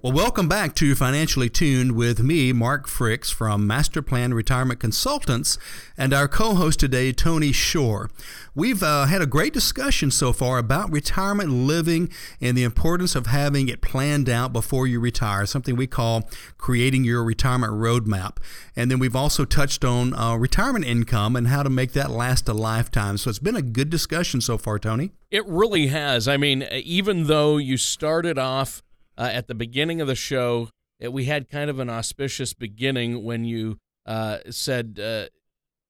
Well, 0.00 0.12
welcome 0.12 0.46
back 0.46 0.76
to 0.76 0.94
Financially 0.94 1.48
Tuned 1.48 1.96
with 1.96 2.22
me, 2.22 2.52
Mark 2.52 2.86
Fricks 2.86 3.34
from 3.34 3.66
Master 3.66 4.00
Plan 4.00 4.32
Retirement 4.32 4.78
Consultants, 4.78 5.58
and 5.96 6.14
our 6.14 6.28
co 6.28 6.54
host 6.54 6.78
today, 6.78 7.10
Tony 7.10 7.50
Shore. 7.50 8.08
We've 8.54 8.80
uh, 8.80 9.06
had 9.06 9.22
a 9.22 9.26
great 9.26 9.52
discussion 9.52 10.12
so 10.12 10.32
far 10.32 10.58
about 10.58 10.92
retirement 10.92 11.50
living 11.50 12.12
and 12.40 12.56
the 12.56 12.62
importance 12.62 13.16
of 13.16 13.26
having 13.26 13.68
it 13.68 13.80
planned 13.80 14.28
out 14.28 14.52
before 14.52 14.86
you 14.86 15.00
retire, 15.00 15.46
something 15.46 15.74
we 15.74 15.88
call 15.88 16.30
creating 16.58 17.02
your 17.02 17.24
retirement 17.24 17.72
roadmap. 17.72 18.36
And 18.76 18.92
then 18.92 19.00
we've 19.00 19.16
also 19.16 19.44
touched 19.44 19.84
on 19.84 20.14
uh, 20.14 20.36
retirement 20.36 20.84
income 20.84 21.34
and 21.34 21.48
how 21.48 21.64
to 21.64 21.70
make 21.70 21.90
that 21.94 22.08
last 22.08 22.48
a 22.48 22.52
lifetime. 22.52 23.18
So 23.18 23.30
it's 23.30 23.40
been 23.40 23.56
a 23.56 23.62
good 23.62 23.90
discussion 23.90 24.42
so 24.42 24.58
far, 24.58 24.78
Tony. 24.78 25.10
It 25.32 25.44
really 25.48 25.88
has. 25.88 26.28
I 26.28 26.36
mean, 26.36 26.62
even 26.70 27.24
though 27.24 27.56
you 27.56 27.76
started 27.76 28.38
off 28.38 28.84
uh, 29.18 29.30
at 29.32 29.48
the 29.48 29.54
beginning 29.54 30.00
of 30.00 30.06
the 30.06 30.14
show, 30.14 30.70
uh, 31.04 31.10
we 31.10 31.24
had 31.24 31.50
kind 31.50 31.68
of 31.68 31.78
an 31.80 31.90
auspicious 31.90 32.54
beginning 32.54 33.24
when 33.24 33.44
you 33.44 33.78
uh, 34.06 34.38
said 34.48 34.98
uh, 35.02 35.26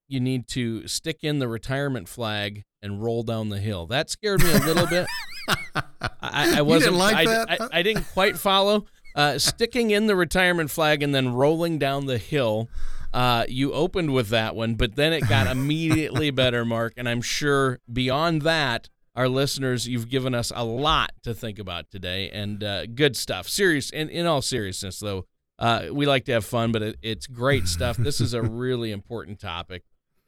you 0.08 0.18
need 0.18 0.48
to 0.48 0.88
stick 0.88 1.18
in 1.22 1.38
the 1.38 1.46
retirement 1.46 2.08
flag 2.08 2.64
and 2.82 3.02
roll 3.02 3.22
down 3.22 3.50
the 3.50 3.60
hill. 3.60 3.86
That 3.86 4.08
scared 4.10 4.42
me 4.42 4.50
a 4.50 4.58
little 4.58 4.86
bit. 4.86 5.06
I, 6.20 6.58
I 6.58 6.62
wasn't 6.62 6.96
like 6.96 7.16
I, 7.16 7.24
that. 7.26 7.50
I, 7.50 7.68
I, 7.72 7.82
didn't 7.82 8.04
quite 8.12 8.38
follow. 8.38 8.86
Uh, 9.14 9.38
sticking 9.38 9.90
in 9.90 10.06
the 10.06 10.16
retirement 10.16 10.70
flag 10.70 11.02
and 11.02 11.14
then 11.14 11.32
rolling 11.32 11.78
down 11.78 12.06
the 12.06 12.18
hill. 12.18 12.68
Uh, 13.12 13.44
you 13.48 13.72
opened 13.72 14.12
with 14.12 14.28
that 14.28 14.54
one, 14.54 14.74
but 14.74 14.96
then 14.96 15.12
it 15.12 15.28
got 15.28 15.46
immediately 15.50 16.30
better, 16.30 16.64
Mark. 16.64 16.94
And 16.96 17.08
I'm 17.08 17.22
sure 17.22 17.80
beyond 17.90 18.42
that, 18.42 18.88
our 19.18 19.28
listeners, 19.28 19.88
you've 19.88 20.08
given 20.08 20.32
us 20.32 20.52
a 20.54 20.64
lot 20.64 21.10
to 21.24 21.34
think 21.34 21.58
about 21.58 21.90
today, 21.90 22.30
and 22.30 22.62
uh, 22.62 22.86
good 22.86 23.16
stuff. 23.16 23.48
Serious, 23.48 23.90
in, 23.90 24.08
in 24.10 24.26
all 24.26 24.40
seriousness, 24.40 25.00
though, 25.00 25.26
uh, 25.58 25.86
we 25.90 26.06
like 26.06 26.24
to 26.26 26.32
have 26.32 26.44
fun, 26.44 26.70
but 26.70 26.82
it, 26.82 26.96
it's 27.02 27.26
great 27.26 27.66
stuff. 27.66 27.98
This 28.08 28.20
is 28.20 28.32
a 28.32 28.40
really 28.40 28.92
important 28.92 29.40
topic, 29.40 29.82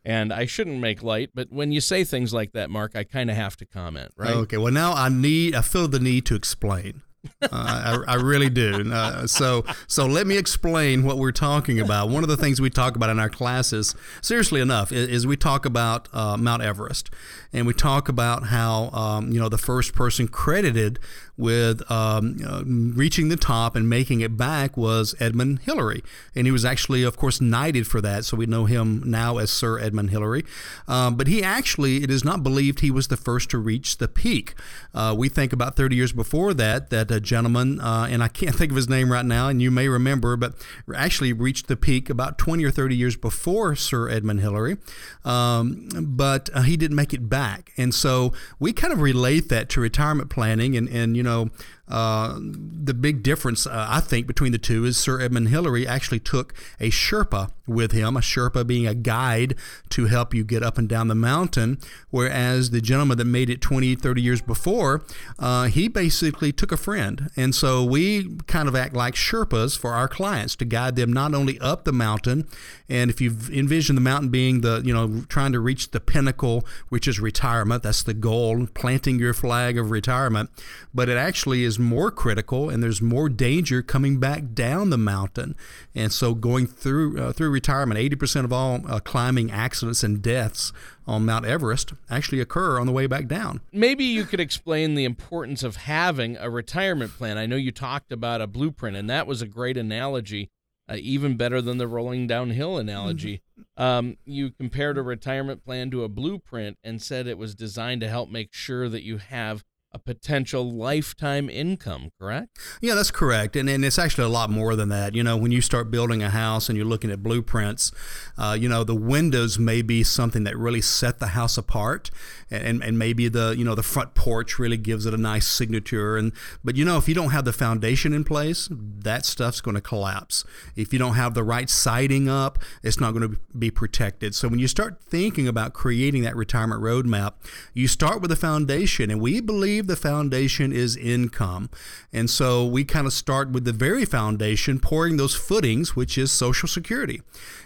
and 0.04 0.32
I 0.32 0.44
shouldn't 0.44 0.80
make 0.80 1.04
light, 1.04 1.30
but 1.32 1.52
when 1.52 1.70
you 1.70 1.80
say 1.80 2.02
things 2.02 2.34
like 2.34 2.50
that, 2.54 2.68
Mark, 2.68 2.96
I 2.96 3.04
kind 3.04 3.30
of 3.30 3.36
have 3.36 3.56
to 3.58 3.64
comment, 3.64 4.10
right? 4.16 4.34
Okay. 4.34 4.56
Well, 4.56 4.72
now 4.72 4.92
I 4.92 5.08
need, 5.08 5.54
I 5.54 5.62
feel 5.62 5.86
the 5.86 6.00
need 6.00 6.26
to 6.26 6.34
explain. 6.34 7.02
Uh, 7.42 7.48
I, 7.52 7.98
I, 8.08 8.14
really 8.14 8.48
do. 8.48 8.90
Uh, 8.92 9.26
so, 9.26 9.64
so 9.86 10.06
let 10.06 10.26
me 10.26 10.38
explain 10.38 11.04
what 11.04 11.18
we're 11.18 11.32
talking 11.32 11.78
about. 11.78 12.08
One 12.08 12.22
of 12.22 12.28
the 12.28 12.36
things 12.36 12.60
we 12.60 12.70
talk 12.70 12.96
about 12.96 13.10
in 13.10 13.18
our 13.18 13.28
classes, 13.28 13.94
seriously 14.22 14.60
enough, 14.60 14.90
is, 14.90 15.08
is 15.08 15.26
we 15.26 15.36
talk 15.36 15.66
about 15.66 16.08
uh, 16.12 16.36
Mount 16.38 16.62
Everest, 16.62 17.10
and 17.52 17.66
we 17.66 17.74
talk 17.74 18.08
about 18.08 18.46
how 18.46 18.90
um, 18.90 19.32
you 19.32 19.40
know 19.40 19.48
the 19.48 19.58
first 19.58 19.94
person 19.94 20.28
credited 20.28 20.98
with 21.40 21.88
um, 21.90 22.36
uh, 22.46 22.62
reaching 22.64 23.28
the 23.28 23.36
top 23.36 23.74
and 23.74 23.88
making 23.88 24.20
it 24.20 24.36
back 24.36 24.76
was 24.76 25.14
Edmund 25.18 25.60
Hillary. 25.60 26.04
And 26.34 26.46
he 26.46 26.52
was 26.52 26.64
actually, 26.64 27.02
of 27.02 27.16
course, 27.16 27.40
knighted 27.40 27.86
for 27.86 28.00
that. 28.00 28.24
So 28.24 28.36
we 28.36 28.46
know 28.46 28.66
him 28.66 29.02
now 29.06 29.38
as 29.38 29.50
Sir 29.50 29.78
Edmund 29.78 30.10
Hillary. 30.10 30.44
Um, 30.86 31.16
but 31.16 31.26
he 31.26 31.42
actually, 31.42 32.02
it 32.02 32.10
is 32.10 32.24
not 32.24 32.42
believed 32.42 32.80
he 32.80 32.90
was 32.90 33.08
the 33.08 33.16
first 33.16 33.50
to 33.50 33.58
reach 33.58 33.98
the 33.98 34.08
peak. 34.08 34.54
Uh, 34.94 35.14
we 35.16 35.28
think 35.28 35.52
about 35.52 35.76
30 35.76 35.96
years 35.96 36.12
before 36.12 36.52
that, 36.54 36.90
that 36.90 37.10
a 37.10 37.20
gentleman, 37.20 37.80
uh, 37.80 38.06
and 38.10 38.22
I 38.22 38.28
can't 38.28 38.54
think 38.60 38.70
of 38.70 38.76
his 38.76 38.88
name 38.88 39.10
right 39.10 39.24
now, 39.24 39.48
and 39.48 39.62
you 39.62 39.70
may 39.70 39.88
remember, 39.88 40.36
but 40.36 40.54
actually 40.94 41.32
reached 41.32 41.68
the 41.68 41.76
peak 41.76 42.10
about 42.10 42.38
20 42.38 42.64
or 42.64 42.70
30 42.70 42.94
years 42.94 43.16
before 43.16 43.74
Sir 43.74 44.08
Edmund 44.08 44.40
Hillary. 44.40 44.76
Um, 45.24 45.88
but 45.94 46.50
uh, 46.52 46.62
he 46.62 46.76
didn't 46.76 46.96
make 46.96 47.14
it 47.14 47.28
back. 47.28 47.72
And 47.76 47.94
so 47.94 48.32
we 48.58 48.72
kind 48.72 48.92
of 48.92 49.00
relate 49.00 49.48
that 49.48 49.68
to 49.70 49.80
retirement 49.80 50.30
planning 50.30 50.76
and, 50.76 50.88
and 50.88 51.16
you 51.16 51.22
know, 51.22 51.29
know, 51.30 51.50
uh, 51.90 52.38
the 52.38 52.94
big 52.94 53.22
difference, 53.22 53.66
uh, 53.66 53.86
I 53.88 54.00
think, 54.00 54.26
between 54.26 54.52
the 54.52 54.58
two 54.58 54.84
is 54.84 54.96
Sir 54.96 55.20
Edmund 55.20 55.48
Hillary 55.48 55.86
actually 55.86 56.20
took 56.20 56.54
a 56.78 56.90
Sherpa 56.90 57.50
with 57.66 57.92
him, 57.92 58.16
a 58.16 58.20
Sherpa 58.20 58.66
being 58.66 58.86
a 58.86 58.94
guide 58.94 59.54
to 59.90 60.06
help 60.06 60.34
you 60.34 60.44
get 60.44 60.62
up 60.62 60.78
and 60.78 60.88
down 60.88 61.08
the 61.08 61.14
mountain, 61.14 61.78
whereas 62.10 62.70
the 62.70 62.80
gentleman 62.80 63.18
that 63.18 63.24
made 63.24 63.50
it 63.50 63.60
20, 63.60 63.94
30 63.94 64.22
years 64.22 64.40
before, 64.40 65.04
uh, 65.38 65.64
he 65.64 65.88
basically 65.88 66.52
took 66.52 66.72
a 66.72 66.76
friend. 66.76 67.30
And 67.36 67.54
so 67.54 67.84
we 67.84 68.36
kind 68.46 68.68
of 68.68 68.76
act 68.76 68.94
like 68.94 69.14
Sherpas 69.14 69.78
for 69.78 69.92
our 69.92 70.08
clients 70.08 70.56
to 70.56 70.64
guide 70.64 70.96
them 70.96 71.12
not 71.12 71.34
only 71.34 71.58
up 71.60 71.84
the 71.84 71.92
mountain, 71.92 72.46
and 72.88 73.10
if 73.10 73.20
you 73.20 73.30
envision 73.52 73.94
the 73.94 74.00
mountain 74.00 74.30
being 74.30 74.60
the, 74.60 74.82
you 74.84 74.92
know, 74.92 75.22
trying 75.28 75.52
to 75.52 75.60
reach 75.60 75.90
the 75.90 76.00
pinnacle, 76.00 76.66
which 76.88 77.06
is 77.06 77.20
retirement, 77.20 77.82
that's 77.82 78.02
the 78.02 78.14
goal, 78.14 78.66
planting 78.74 79.18
your 79.18 79.32
flag 79.32 79.78
of 79.78 79.90
retirement, 79.90 80.50
but 80.92 81.08
it 81.08 81.16
actually 81.16 81.64
is 81.64 81.78
more 81.82 82.10
critical 82.10 82.68
and 82.68 82.82
there's 82.82 83.00
more 83.02 83.28
danger 83.28 83.82
coming 83.82 84.18
back 84.18 84.54
down 84.54 84.90
the 84.90 84.98
mountain. 84.98 85.54
And 85.94 86.12
so 86.12 86.34
going 86.34 86.66
through 86.66 87.20
uh, 87.20 87.32
through 87.32 87.50
retirement, 87.50 88.00
80% 88.00 88.44
of 88.44 88.52
all 88.52 88.80
uh, 88.86 89.00
climbing 89.00 89.50
accidents 89.50 90.02
and 90.02 90.22
deaths 90.22 90.72
on 91.06 91.26
Mount 91.26 91.44
Everest 91.44 91.92
actually 92.08 92.40
occur 92.40 92.78
on 92.78 92.86
the 92.86 92.92
way 92.92 93.06
back 93.06 93.26
down. 93.26 93.60
Maybe 93.72 94.04
you 94.04 94.24
could 94.24 94.40
explain 94.40 94.94
the 94.94 95.04
importance 95.04 95.62
of 95.62 95.76
having 95.76 96.36
a 96.36 96.48
retirement 96.50 97.12
plan. 97.16 97.38
I 97.38 97.46
know 97.46 97.56
you 97.56 97.72
talked 97.72 98.12
about 98.12 98.40
a 98.40 98.46
blueprint 98.46 98.96
and 98.96 99.08
that 99.10 99.26
was 99.26 99.42
a 99.42 99.46
great 99.46 99.76
analogy. 99.76 100.50
Uh, 100.88 100.96
even 100.96 101.36
better 101.36 101.62
than 101.62 101.78
the 101.78 101.86
rolling 101.86 102.26
downhill 102.26 102.76
analogy. 102.76 103.40
Mm-hmm. 103.56 103.82
Um, 103.82 104.16
you 104.24 104.50
compared 104.50 104.98
a 104.98 105.02
retirement 105.02 105.64
plan 105.64 105.88
to 105.92 106.02
a 106.02 106.08
blueprint 106.08 106.78
and 106.82 107.00
said 107.00 107.28
it 107.28 107.38
was 107.38 107.54
designed 107.54 108.00
to 108.00 108.08
help 108.08 108.28
make 108.28 108.52
sure 108.52 108.88
that 108.88 109.04
you 109.04 109.18
have 109.18 109.64
a 109.92 109.98
potential 109.98 110.70
lifetime 110.70 111.50
income, 111.50 112.10
correct? 112.18 112.58
Yeah, 112.80 112.94
that's 112.94 113.10
correct. 113.10 113.56
And, 113.56 113.68
and 113.68 113.84
it's 113.84 113.98
actually 113.98 114.24
a 114.24 114.28
lot 114.28 114.48
more 114.48 114.76
than 114.76 114.88
that. 114.90 115.14
You 115.16 115.24
know, 115.24 115.36
when 115.36 115.50
you 115.50 115.60
start 115.60 115.90
building 115.90 116.22
a 116.22 116.30
house 116.30 116.68
and 116.68 116.76
you're 116.76 116.86
looking 116.86 117.10
at 117.10 117.22
blueprints, 117.22 117.90
uh, 118.38 118.56
you 118.58 118.68
know, 118.68 118.84
the 118.84 118.94
windows 118.94 119.58
may 119.58 119.82
be 119.82 120.04
something 120.04 120.44
that 120.44 120.56
really 120.56 120.80
set 120.80 121.18
the 121.18 121.28
house 121.28 121.58
apart. 121.58 122.10
And, 122.52 122.82
and 122.82 122.98
maybe 122.98 123.28
the, 123.28 123.54
you 123.56 123.64
know, 123.64 123.74
the 123.74 123.82
front 123.82 124.14
porch 124.14 124.58
really 124.58 124.76
gives 124.76 125.06
it 125.06 125.14
a 125.14 125.16
nice 125.16 125.46
signature. 125.46 126.16
And, 126.16 126.32
but 126.64 126.76
you 126.76 126.84
know, 126.84 126.96
if 126.96 127.08
you 127.08 127.14
don't 127.14 127.30
have 127.30 127.44
the 127.44 127.52
foundation 127.52 128.12
in 128.12 128.24
place, 128.24 128.68
that 128.70 129.24
stuff's 129.24 129.60
going 129.60 129.76
to 129.76 129.80
collapse. 129.80 130.44
If 130.76 130.92
you 130.92 130.98
don't 130.98 131.14
have 131.14 131.34
the 131.34 131.44
right 131.44 131.70
siding 131.70 132.28
up, 132.28 132.58
it's 132.82 133.00
not 133.00 133.12
going 133.12 133.28
to 133.28 133.40
be 133.56 133.70
protected. 133.70 134.34
So 134.34 134.48
when 134.48 134.58
you 134.58 134.68
start 134.68 135.02
thinking 135.02 135.48
about 135.48 135.72
creating 135.72 136.22
that 136.22 136.36
retirement 136.36 136.80
roadmap, 136.80 137.34
you 137.74 137.88
start 137.88 138.20
with 138.20 138.30
the 138.30 138.36
foundation. 138.36 139.10
And 139.10 139.20
we 139.20 139.40
believe 139.40 139.79
believe 139.80 139.86
the 139.86 140.08
foundation 140.08 140.72
is 140.72 140.96
income. 140.96 141.70
And 142.12 142.28
so 142.28 142.66
we 142.66 142.84
kind 142.84 143.06
of 143.06 143.12
start 143.12 143.50
with 143.50 143.64
the 143.64 143.72
very 143.72 144.04
foundation, 144.04 144.78
pouring 144.78 145.16
those 145.16 145.34
footings, 145.34 145.96
which 145.96 146.18
is 146.18 146.30
Social 146.30 146.68
Security. 146.68 147.22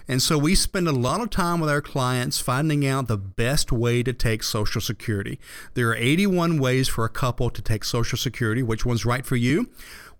And 0.06 0.22
so 0.22 0.38
we 0.38 0.54
spend 0.54 0.86
a 0.86 0.92
lot 0.92 1.20
of 1.20 1.30
time 1.30 1.60
with 1.60 1.70
our 1.70 1.80
clients 1.80 2.38
finding 2.38 2.86
out 2.86 3.08
the 3.08 3.16
best 3.16 3.72
way 3.72 4.02
to 4.02 4.12
take 4.12 4.42
Social 4.42 4.80
Security. 4.80 5.40
There 5.74 5.88
are 5.88 5.96
81 5.96 6.58
ways 6.58 6.88
for 6.88 7.04
a 7.04 7.08
couple 7.08 7.50
to 7.50 7.62
take 7.62 7.84
Social 7.84 8.18
Security. 8.18 8.62
Which 8.62 8.86
one's 8.86 9.04
right 9.04 9.26
for 9.26 9.36
you? 9.36 9.70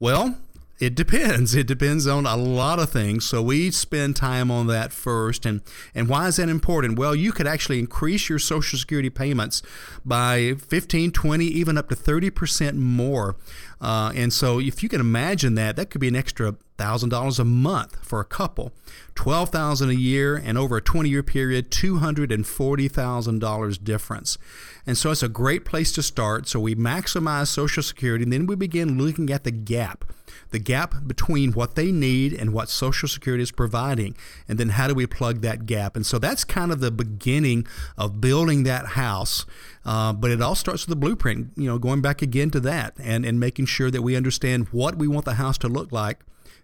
Well, 0.01 0.37
it 0.81 0.95
depends. 0.95 1.55
It 1.55 1.67
depends 1.67 2.07
on 2.07 2.27
a 2.27 2.37
lot 2.37 2.79
of 2.79 2.91
things. 2.91 3.25
So 3.25 3.41
we 3.41 3.71
spend 3.71 4.17
time 4.17 4.51
on 4.51 4.67
that 4.67 4.93
first. 4.93 5.47
And, 5.47 5.63
and 5.95 6.09
why 6.09 6.27
is 6.27 6.37
that 6.37 6.49
important? 6.49 6.99
Well, 6.99 7.15
you 7.15 7.31
could 7.33 7.47
actually 7.47 7.79
increase 7.79 8.29
your 8.29 8.41
Social 8.41 8.79
Security 8.79 9.11
payments 9.11 9.63
by 10.05 10.55
15, 10.55 11.13
20, 11.13 11.47
even 11.47 11.79
up 11.79 11.89
to 11.91 11.95
30% 11.95 12.75
more. 12.75 13.37
Uh, 13.81 14.13
and 14.17 14.33
so 14.33 14.59
if 14.59 14.83
you 14.83 14.89
can 14.89 15.01
imagine 15.01 15.55
that, 15.55 15.77
that 15.77 15.91
could 15.91 16.01
be 16.01 16.09
an 16.09 16.17
extra 16.17 16.57
$1,000 16.79 17.39
a 17.39 17.45
month 17.45 17.97
for 18.03 18.19
a 18.19 18.25
couple. 18.25 18.73
12000 19.15 19.91
a 19.91 19.95
year 19.95 20.35
and 20.37 20.59
over 20.59 20.79
a 20.79 20.83
20 20.83 21.09
year 21.09 21.23
period 21.23 21.71
$240,000 21.71 23.85
difference. 23.85 24.39
And 24.87 24.99
so 24.99 25.13
it's 25.13 25.23
a 25.23 25.29
great 25.29 25.65
place 25.65 25.93
to 25.93 26.03
start. 26.03 26.49
So 26.49 26.59
we 26.59 26.75
maximize 26.75 27.47
social 27.47 27.85
security 27.85 28.25
and 28.25 28.33
then 28.33 28.47
we 28.47 28.57
begin 28.57 28.99
looking 28.99 29.31
at 29.31 29.45
the 29.45 29.53
gap 29.53 30.05
the 30.51 30.59
gap 30.59 31.07
between 31.07 31.53
what 31.53 31.75
they 31.75 31.93
need 31.93 32.33
and 32.33 32.53
what 32.53 32.69
Social 32.69 33.09
Security 33.09 33.43
is 33.43 33.51
providing. 33.51 34.17
And 34.49 34.59
then 34.59 34.71
how 34.71 34.89
do 34.89 34.95
we 34.95 35.07
plug 35.07 35.41
that 35.43 35.67
gap? 35.67 35.97
And 35.97 36.05
so 36.05 36.19
that's 36.19 36.45
kind 36.45 36.73
of 36.73 36.81
the 36.81 36.91
beginning 36.91 37.67
of 37.97 38.21
building 38.21 38.63
that 38.65 38.87
house. 38.89 39.47
Uh, 39.85 40.13
but 40.13 40.31
it 40.31 40.41
all 40.41 40.55
starts 40.55 40.87
with 40.87 40.91
the 40.91 41.01
blueprint, 41.01 41.49
you 41.57 41.67
know, 41.67 41.79
going 41.79 42.01
back 42.01 42.23
again 42.23 42.51
to 42.51 42.61
that 42.61 42.95
and, 42.99 43.25
and 43.25 43.39
making 43.39 43.67
sure 43.67 43.91
that 43.91 44.03
we 44.03 44.17
understand 44.17 44.69
what 44.71 44.97
we 44.97 45.07
want 45.07 45.25
the 45.25 45.35
house 45.35 45.59
to 45.59 45.69
look 45.69 45.93
like. 45.93 46.21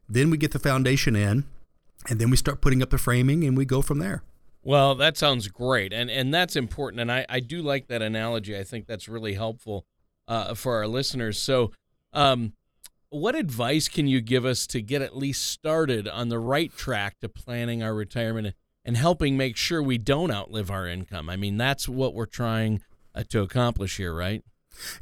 Then 0.09 0.31
we 0.31 0.39
get 0.39 0.53
the 0.53 0.59
foundation 0.59 1.15
in, 1.15 1.45
and 2.09 2.19
then 2.19 2.31
we 2.31 2.37
start 2.37 2.61
putting 2.61 2.83
up 2.83 2.91
the 2.91 2.99
framing 2.99 3.45
and 3.45 3.57
we 3.57 3.65
go 3.65 3.83
from 3.83 3.99
there. 3.99 4.23
Well, 4.63 4.95
that 4.97 5.17
sounds 5.17 5.49
great. 5.49 5.93
And, 5.93 6.11
and 6.11 6.35
that's 6.35 6.57
important. 6.57 7.01
And 7.01 7.11
I, 7.11 7.25
I 7.29 7.41
do 7.41 7.63
like 7.63 7.89
that 7.89 8.03
analogy. 8.03 8.59
I 8.59 8.65
think 8.65 8.87
that's 8.87 9.09
really 9.09 9.35
helpful 9.35 9.87
uh, 10.29 10.55
for 10.55 10.77
our 10.77 10.87
listeners. 10.87 11.39
So, 11.39 11.73
um, 12.13 12.53
what 13.11 13.35
advice 13.35 13.89
can 13.89 14.07
you 14.07 14.21
give 14.21 14.45
us 14.45 14.67
to 14.69 14.81
get 14.81 15.03
at 15.03 15.17
least 15.17 15.49
started 15.49 16.09
on 16.09 16.29
the 16.29 16.39
right 16.39 16.75
track 16.75 17.19
to 17.21 17.29
planning 17.29 17.83
our 17.83 17.95
retirement 17.95 18.55
and 18.85 18.97
helping 18.97 19.37
make 19.37 19.57
sure 19.57 19.83
we 19.83 19.99
don't 19.99 20.31
outlive 20.31 20.71
our 20.71 20.87
income? 20.87 21.29
I 21.29 21.37
mean, 21.37 21.57
that's 21.57 21.89
what 21.89 22.15
we're 22.15 22.27
trying 22.27 22.81
uh, 23.15 23.25
to 23.31 23.43
accomplish 23.43 23.97
here, 23.97 24.15
right? 24.15 24.43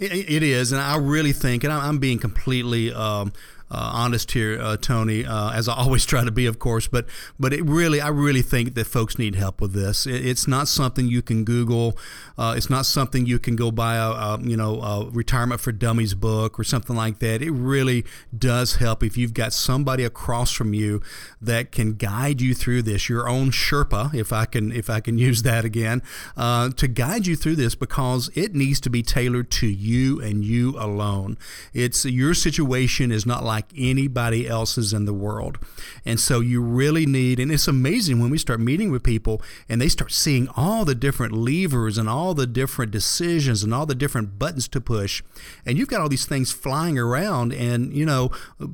It, 0.00 0.42
is, 0.42 0.72
and 0.72 0.80
I 0.80 0.96
really 0.96 1.32
think, 1.32 1.62
and 1.62 1.72
I'm 1.72 1.98
being 1.98 2.18
completely 2.18 2.92
um, 2.92 3.32
honest 3.70 4.32
here, 4.32 4.58
uh, 4.60 4.76
Tony, 4.76 5.24
uh, 5.24 5.50
as 5.52 5.68
I 5.68 5.74
always 5.74 6.06
try 6.06 6.24
to 6.24 6.30
be, 6.30 6.46
of 6.46 6.58
course. 6.58 6.88
But 6.88 7.06
but 7.38 7.52
it 7.52 7.64
really, 7.64 8.00
I 8.00 8.08
really 8.08 8.42
think 8.42 8.74
that 8.74 8.86
folks 8.86 9.18
need 9.18 9.34
help 9.34 9.60
with 9.60 9.72
this. 9.72 10.06
It, 10.06 10.26
it's 10.26 10.46
not 10.46 10.68
something 10.68 11.06
you 11.06 11.22
can 11.22 11.44
Google. 11.44 11.98
Uh, 12.36 12.54
it's 12.56 12.70
not 12.70 12.86
something 12.86 13.26
you 13.26 13.38
can 13.38 13.56
go 13.56 13.70
buy 13.70 13.96
a, 13.96 14.10
a, 14.10 14.40
you 14.40 14.56
know 14.56 14.80
a 14.80 15.10
retirement 15.10 15.60
for 15.60 15.72
dummies 15.72 16.14
book 16.14 16.58
or 16.58 16.64
something 16.64 16.96
like 16.96 17.18
that. 17.18 17.42
It 17.42 17.50
really 17.50 18.04
does 18.36 18.76
help 18.76 19.02
if 19.02 19.16
you've 19.16 19.34
got 19.34 19.52
somebody 19.52 20.04
across 20.04 20.52
from 20.52 20.72
you 20.74 21.02
that 21.40 21.72
can 21.72 21.94
guide 21.94 22.40
you 22.40 22.54
through 22.54 22.82
this. 22.82 23.08
Your 23.08 23.28
own 23.28 23.50
Sherpa, 23.50 24.14
if 24.14 24.32
I 24.32 24.44
can 24.44 24.72
if 24.72 24.88
I 24.88 25.00
can 25.00 25.18
use 25.28 25.42
that 25.42 25.64
again, 25.64 26.02
uh, 26.36 26.70
to 26.70 26.88
guide 26.88 27.26
you 27.26 27.36
through 27.36 27.56
this 27.56 27.74
because 27.74 28.30
it 28.34 28.54
needs 28.54 28.80
to 28.80 28.90
be 28.90 29.02
tailored 29.02 29.50
to 29.50 29.66
you 29.66 30.20
and 30.20 30.44
you 30.44 30.76
alone. 30.78 31.36
It's 31.74 32.04
your 32.04 32.34
situation 32.34 33.12
is 33.12 33.26
not 33.26 33.44
like 33.44 33.57
like 33.58 33.72
anybody 33.76 34.46
else's 34.46 34.92
in 34.92 35.04
the 35.04 35.12
world. 35.12 35.58
And 36.04 36.20
so 36.20 36.38
you 36.38 36.62
really 36.62 37.06
need, 37.06 37.40
and 37.40 37.50
it's 37.50 37.66
amazing 37.66 38.20
when 38.20 38.30
we 38.30 38.38
start 38.38 38.60
meeting 38.60 38.92
with 38.92 39.02
people 39.02 39.42
and 39.68 39.80
they 39.80 39.88
start 39.88 40.12
seeing 40.12 40.48
all 40.56 40.84
the 40.84 40.94
different 40.94 41.32
levers 41.32 41.98
and 41.98 42.08
all 42.08 42.34
the 42.34 42.46
different 42.46 42.92
decisions 42.92 43.64
and 43.64 43.74
all 43.74 43.84
the 43.84 43.96
different 43.96 44.38
buttons 44.38 44.68
to 44.68 44.80
push. 44.80 45.24
And 45.66 45.76
you've 45.76 45.88
got 45.88 46.00
all 46.00 46.08
these 46.08 46.24
things 46.24 46.52
flying 46.52 46.98
around, 46.98 47.52
and 47.52 47.92
you 47.92 48.06
know, 48.06 48.30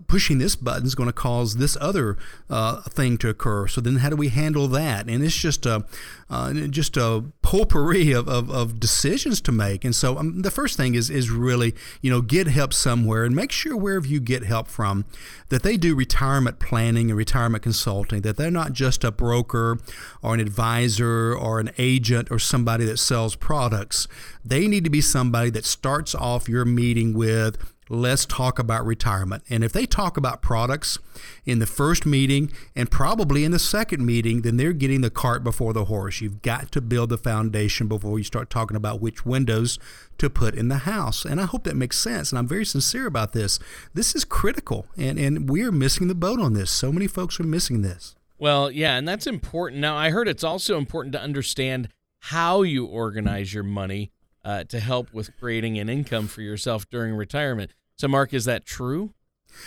pushing 0.06 0.38
this 0.38 0.54
button 0.54 0.86
is 0.86 0.94
going 0.94 1.08
to 1.08 1.14
cause 1.14 1.56
this 1.56 1.78
other 1.80 2.18
uh, 2.50 2.82
thing 2.82 3.16
to 3.18 3.30
occur. 3.30 3.66
So 3.68 3.80
then, 3.80 3.96
how 3.96 4.10
do 4.10 4.16
we 4.16 4.28
handle 4.28 4.68
that? 4.68 5.08
And 5.08 5.24
it's 5.24 5.34
just 5.34 5.64
a 5.64 5.86
uh, 6.30 6.52
just 6.68 6.96
a 6.96 7.24
potpourri 7.42 8.12
of, 8.12 8.28
of, 8.28 8.50
of, 8.50 8.80
decisions 8.80 9.40
to 9.42 9.52
make. 9.52 9.84
And 9.84 9.94
so 9.94 10.18
um, 10.18 10.42
the 10.42 10.50
first 10.50 10.76
thing 10.76 10.94
is 10.94 11.10
is 11.10 11.30
really 11.30 11.74
you 12.00 12.10
know 12.10 12.20
get 12.20 12.46
help 12.46 12.72
somewhere 12.72 13.24
and 13.24 13.36
make 13.36 13.52
sure 13.52 13.76
wherever 13.76 14.06
you 14.06 14.20
get 14.20 14.42
help 14.42 14.66
from 14.74 15.04
that 15.48 15.62
they 15.62 15.76
do 15.76 15.94
retirement 15.94 16.58
planning 16.58 17.10
and 17.10 17.16
retirement 17.16 17.62
consulting. 17.62 18.22
That 18.22 18.36
they're 18.36 18.50
not 18.50 18.72
just 18.72 19.04
a 19.04 19.12
broker 19.12 19.78
or 20.20 20.34
an 20.34 20.40
advisor 20.40 21.34
or 21.34 21.60
an 21.60 21.70
agent 21.78 22.30
or 22.30 22.38
somebody 22.38 22.84
that 22.86 22.98
sells 22.98 23.36
products. 23.36 24.08
They 24.44 24.66
need 24.66 24.84
to 24.84 24.90
be 24.90 25.00
somebody 25.00 25.50
that 25.50 25.64
starts 25.64 26.14
off 26.14 26.48
your 26.48 26.64
meeting 26.64 27.14
with 27.14 27.56
let's 27.88 28.24
talk 28.24 28.58
about 28.58 28.84
retirement. 28.86 29.42
And 29.50 29.62
if 29.62 29.72
they 29.72 29.86
talk 29.86 30.16
about 30.16 30.42
products 30.42 30.98
in 31.44 31.58
the 31.58 31.66
first 31.66 32.06
meeting 32.06 32.50
and 32.74 32.90
probably 32.90 33.44
in 33.44 33.52
the 33.52 33.58
second 33.58 34.04
meeting, 34.04 34.42
then 34.42 34.56
they're 34.56 34.72
getting 34.72 35.02
the 35.02 35.10
cart 35.10 35.44
before 35.44 35.72
the 35.72 35.86
horse. 35.86 36.20
You've 36.20 36.42
got 36.42 36.72
to 36.72 36.80
build 36.80 37.10
the 37.10 37.18
foundation 37.18 37.88
before 37.88 38.18
you 38.18 38.24
start 38.24 38.50
talking 38.50 38.76
about 38.76 39.00
which 39.00 39.26
windows 39.26 39.78
to 40.18 40.30
put 40.30 40.54
in 40.54 40.68
the 40.68 40.78
house. 40.78 41.24
And 41.24 41.40
I 41.40 41.44
hope 41.44 41.64
that 41.64 41.76
makes 41.76 41.98
sense. 41.98 42.32
And 42.32 42.38
I'm 42.38 42.48
very 42.48 42.64
sincere 42.64 43.06
about 43.06 43.32
this. 43.32 43.58
This 43.92 44.14
is 44.14 44.24
critical, 44.24 44.86
and, 44.96 45.18
and 45.18 45.48
we're 45.48 45.72
missing 45.72 46.08
the 46.08 46.14
boat 46.14 46.40
on 46.40 46.54
this. 46.54 46.70
So 46.70 46.92
many 46.92 47.06
folks 47.06 47.38
are 47.40 47.44
missing 47.44 47.82
this. 47.82 48.14
Well, 48.38 48.70
yeah, 48.70 48.96
and 48.96 49.06
that's 49.06 49.26
important. 49.26 49.80
Now, 49.80 49.96
I 49.96 50.10
heard 50.10 50.28
it's 50.28 50.44
also 50.44 50.76
important 50.76 51.12
to 51.12 51.20
understand 51.20 51.88
how 52.20 52.62
you 52.62 52.86
organize 52.86 53.52
your 53.52 53.62
money 53.62 54.10
uh, 54.44 54.64
to 54.64 54.80
help 54.80 55.12
with 55.12 55.36
creating 55.38 55.78
an 55.78 55.88
income 55.88 56.28
for 56.28 56.42
yourself 56.42 56.88
during 56.90 57.14
retirement. 57.14 57.72
So, 57.96 58.08
Mark, 58.08 58.34
is 58.34 58.44
that 58.44 58.64
true? 58.64 59.14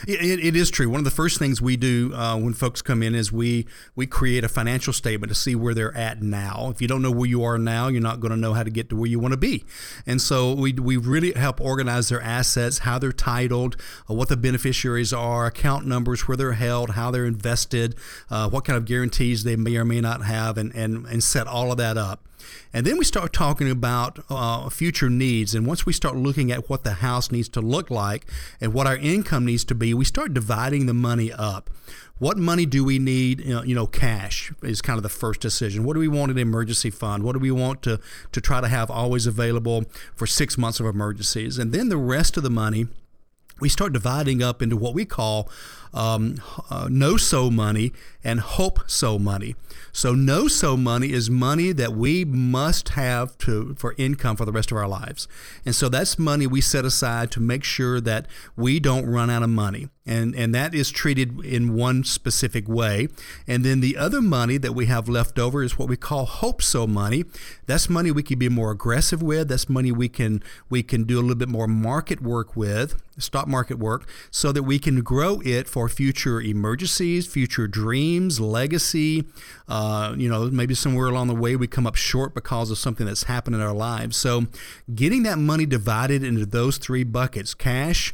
It, 0.07 0.39
it 0.43 0.55
is 0.55 0.69
true. 0.69 0.89
One 0.89 0.99
of 0.99 1.05
the 1.05 1.11
first 1.11 1.39
things 1.39 1.61
we 1.61 1.77
do 1.77 2.13
uh, 2.13 2.37
when 2.37 2.53
folks 2.53 2.81
come 2.81 3.01
in 3.01 3.15
is 3.15 3.31
we 3.31 3.67
we 3.95 4.05
create 4.05 4.43
a 4.43 4.49
financial 4.49 4.93
statement 4.93 5.29
to 5.29 5.35
see 5.35 5.55
where 5.55 5.73
they're 5.73 5.95
at 5.95 6.21
now. 6.21 6.69
If 6.69 6.81
you 6.81 6.87
don't 6.87 7.01
know 7.01 7.11
where 7.11 7.27
you 7.27 7.43
are 7.43 7.57
now, 7.57 7.87
you're 7.87 8.01
not 8.01 8.19
going 8.19 8.31
to 8.31 8.37
know 8.37 8.53
how 8.53 8.63
to 8.63 8.69
get 8.69 8.89
to 8.89 8.95
where 8.95 9.09
you 9.09 9.19
want 9.19 9.33
to 9.33 9.37
be. 9.37 9.63
And 10.05 10.21
so 10.21 10.53
we, 10.53 10.73
we 10.73 10.97
really 10.97 11.31
help 11.33 11.59
organize 11.61 12.09
their 12.09 12.21
assets, 12.21 12.79
how 12.79 12.99
they're 12.99 13.11
titled, 13.11 13.77
uh, 14.09 14.13
what 14.13 14.29
the 14.29 14.37
beneficiaries 14.37 15.13
are, 15.13 15.45
account 15.45 15.87
numbers, 15.87 16.27
where 16.27 16.37
they're 16.37 16.53
held, 16.53 16.91
how 16.91 17.09
they're 17.09 17.25
invested, 17.25 17.95
uh, 18.29 18.49
what 18.49 18.65
kind 18.65 18.77
of 18.77 18.85
guarantees 18.85 19.43
they 19.43 19.55
may 19.55 19.77
or 19.77 19.85
may 19.85 20.01
not 20.01 20.23
have, 20.25 20.57
and, 20.57 20.75
and, 20.75 21.05
and 21.07 21.23
set 21.23 21.47
all 21.47 21.71
of 21.71 21.77
that 21.77 21.97
up. 21.97 22.27
And 22.73 22.85
then 22.85 22.97
we 22.97 23.05
start 23.05 23.33
talking 23.33 23.69
about 23.69 24.19
uh, 24.29 24.69
future 24.69 25.09
needs. 25.09 25.55
And 25.55 25.65
once 25.65 25.85
we 25.85 25.93
start 25.93 26.15
looking 26.15 26.51
at 26.51 26.69
what 26.69 26.83
the 26.83 26.93
house 26.93 27.31
needs 27.31 27.49
to 27.49 27.61
look 27.61 27.89
like 27.89 28.25
and 28.59 28.73
what 28.73 28.87
our 28.87 28.97
income 28.97 29.45
needs 29.45 29.63
to 29.65 29.75
be, 29.75 29.93
we 29.93 30.05
start 30.05 30.33
dividing 30.33 30.85
the 30.85 30.93
money 30.93 31.31
up. 31.31 31.69
What 32.19 32.37
money 32.37 32.65
do 32.65 32.83
we 32.83 32.97
need? 32.97 33.41
You 33.41 33.75
know, 33.75 33.85
cash 33.85 34.51
is 34.63 34.81
kind 34.81 34.97
of 34.97 35.03
the 35.03 35.09
first 35.09 35.39
decision. 35.39 35.83
What 35.83 35.93
do 35.93 35.99
we 35.99 36.07
want 36.07 36.31
in 36.31 36.37
an 36.37 36.41
emergency 36.41 36.89
fund? 36.89 37.23
What 37.23 37.33
do 37.33 37.39
we 37.39 37.51
want 37.51 37.83
to, 37.83 37.99
to 38.31 38.41
try 38.41 38.59
to 38.59 38.67
have 38.67 38.89
always 38.89 39.27
available 39.27 39.85
for 40.15 40.25
six 40.25 40.57
months 40.57 40.79
of 40.79 40.87
emergencies? 40.87 41.59
And 41.59 41.71
then 41.71 41.89
the 41.89 41.97
rest 41.97 42.35
of 42.35 42.43
the 42.43 42.49
money 42.49 42.87
we 43.59 43.69
start 43.69 43.93
dividing 43.93 44.43
up 44.43 44.61
into 44.61 44.77
what 44.77 44.93
we 44.93 45.05
call 45.05 45.49
um, 45.97 46.39
uh, 46.69 46.87
know 46.91 47.17
so 47.17 47.49
money 47.49 47.91
and 48.23 48.39
hope 48.39 48.79
so 48.85 49.17
money. 49.17 49.55
So 49.91 50.13
know 50.13 50.47
so 50.47 50.77
money 50.77 51.11
is 51.11 51.27
money 51.27 51.71
that 51.71 51.93
we 51.93 52.23
must 52.23 52.89
have 52.89 53.35
to 53.39 53.73
for 53.79 53.95
income 53.97 54.35
for 54.35 54.45
the 54.45 54.51
rest 54.51 54.69
of 54.69 54.77
our 54.77 54.87
lives. 54.87 55.27
And 55.65 55.73
so 55.73 55.89
that's 55.89 56.19
money 56.19 56.45
we 56.45 56.61
set 56.61 56.85
aside 56.85 57.31
to 57.31 57.39
make 57.39 57.63
sure 57.63 57.99
that 58.01 58.27
we 58.55 58.79
don't 58.79 59.07
run 59.07 59.31
out 59.31 59.41
of 59.41 59.49
money. 59.49 59.89
And 60.05 60.35
and 60.35 60.53
that 60.53 60.75
is 60.75 60.91
treated 60.91 61.43
in 61.43 61.73
one 61.73 62.03
specific 62.03 62.67
way. 62.67 63.07
And 63.47 63.65
then 63.65 63.79
the 63.79 63.97
other 63.97 64.21
money 64.21 64.57
that 64.57 64.73
we 64.73 64.85
have 64.85 65.09
left 65.09 65.39
over 65.39 65.63
is 65.63 65.79
what 65.79 65.89
we 65.89 65.97
call 65.97 66.25
hope 66.25 66.61
so 66.61 66.85
money. 66.85 67.25
That's 67.65 67.89
money 67.89 68.11
we 68.11 68.23
can 68.23 68.37
be 68.37 68.49
more 68.49 68.71
aggressive 68.71 69.23
with. 69.23 69.49
That's 69.49 69.67
money 69.67 69.91
we 69.91 70.09
can 70.09 70.43
we 70.69 70.83
can 70.83 71.03
do 71.05 71.17
a 71.17 71.21
little 71.21 71.35
bit 71.35 71.49
more 71.49 71.67
market 71.67 72.21
work 72.21 72.55
with, 72.55 73.01
stock 73.17 73.47
market 73.47 73.79
work, 73.79 74.07
so 74.31 74.51
that 74.51 74.63
we 74.63 74.79
can 74.79 75.01
grow 75.01 75.41
it 75.43 75.67
for 75.67 75.86
future 75.87 76.41
emergencies, 76.41 77.27
future 77.27 77.67
dreams, 77.67 78.39
legacy, 78.39 79.25
uh, 79.67 80.13
you 80.17 80.29
know, 80.29 80.49
maybe 80.49 80.73
somewhere 80.73 81.07
along 81.07 81.27
the 81.27 81.35
way 81.35 81.55
we 81.55 81.67
come 81.67 81.87
up 81.87 81.95
short 81.95 82.33
because 82.33 82.71
of 82.71 82.77
something 82.77 83.05
that's 83.05 83.23
happened 83.23 83.55
in 83.55 83.61
our 83.61 83.73
lives. 83.73 84.17
So, 84.17 84.45
getting 84.93 85.23
that 85.23 85.37
money 85.37 85.65
divided 85.65 86.23
into 86.23 86.45
those 86.45 86.77
three 86.77 87.03
buckets 87.03 87.53
cash, 87.53 88.13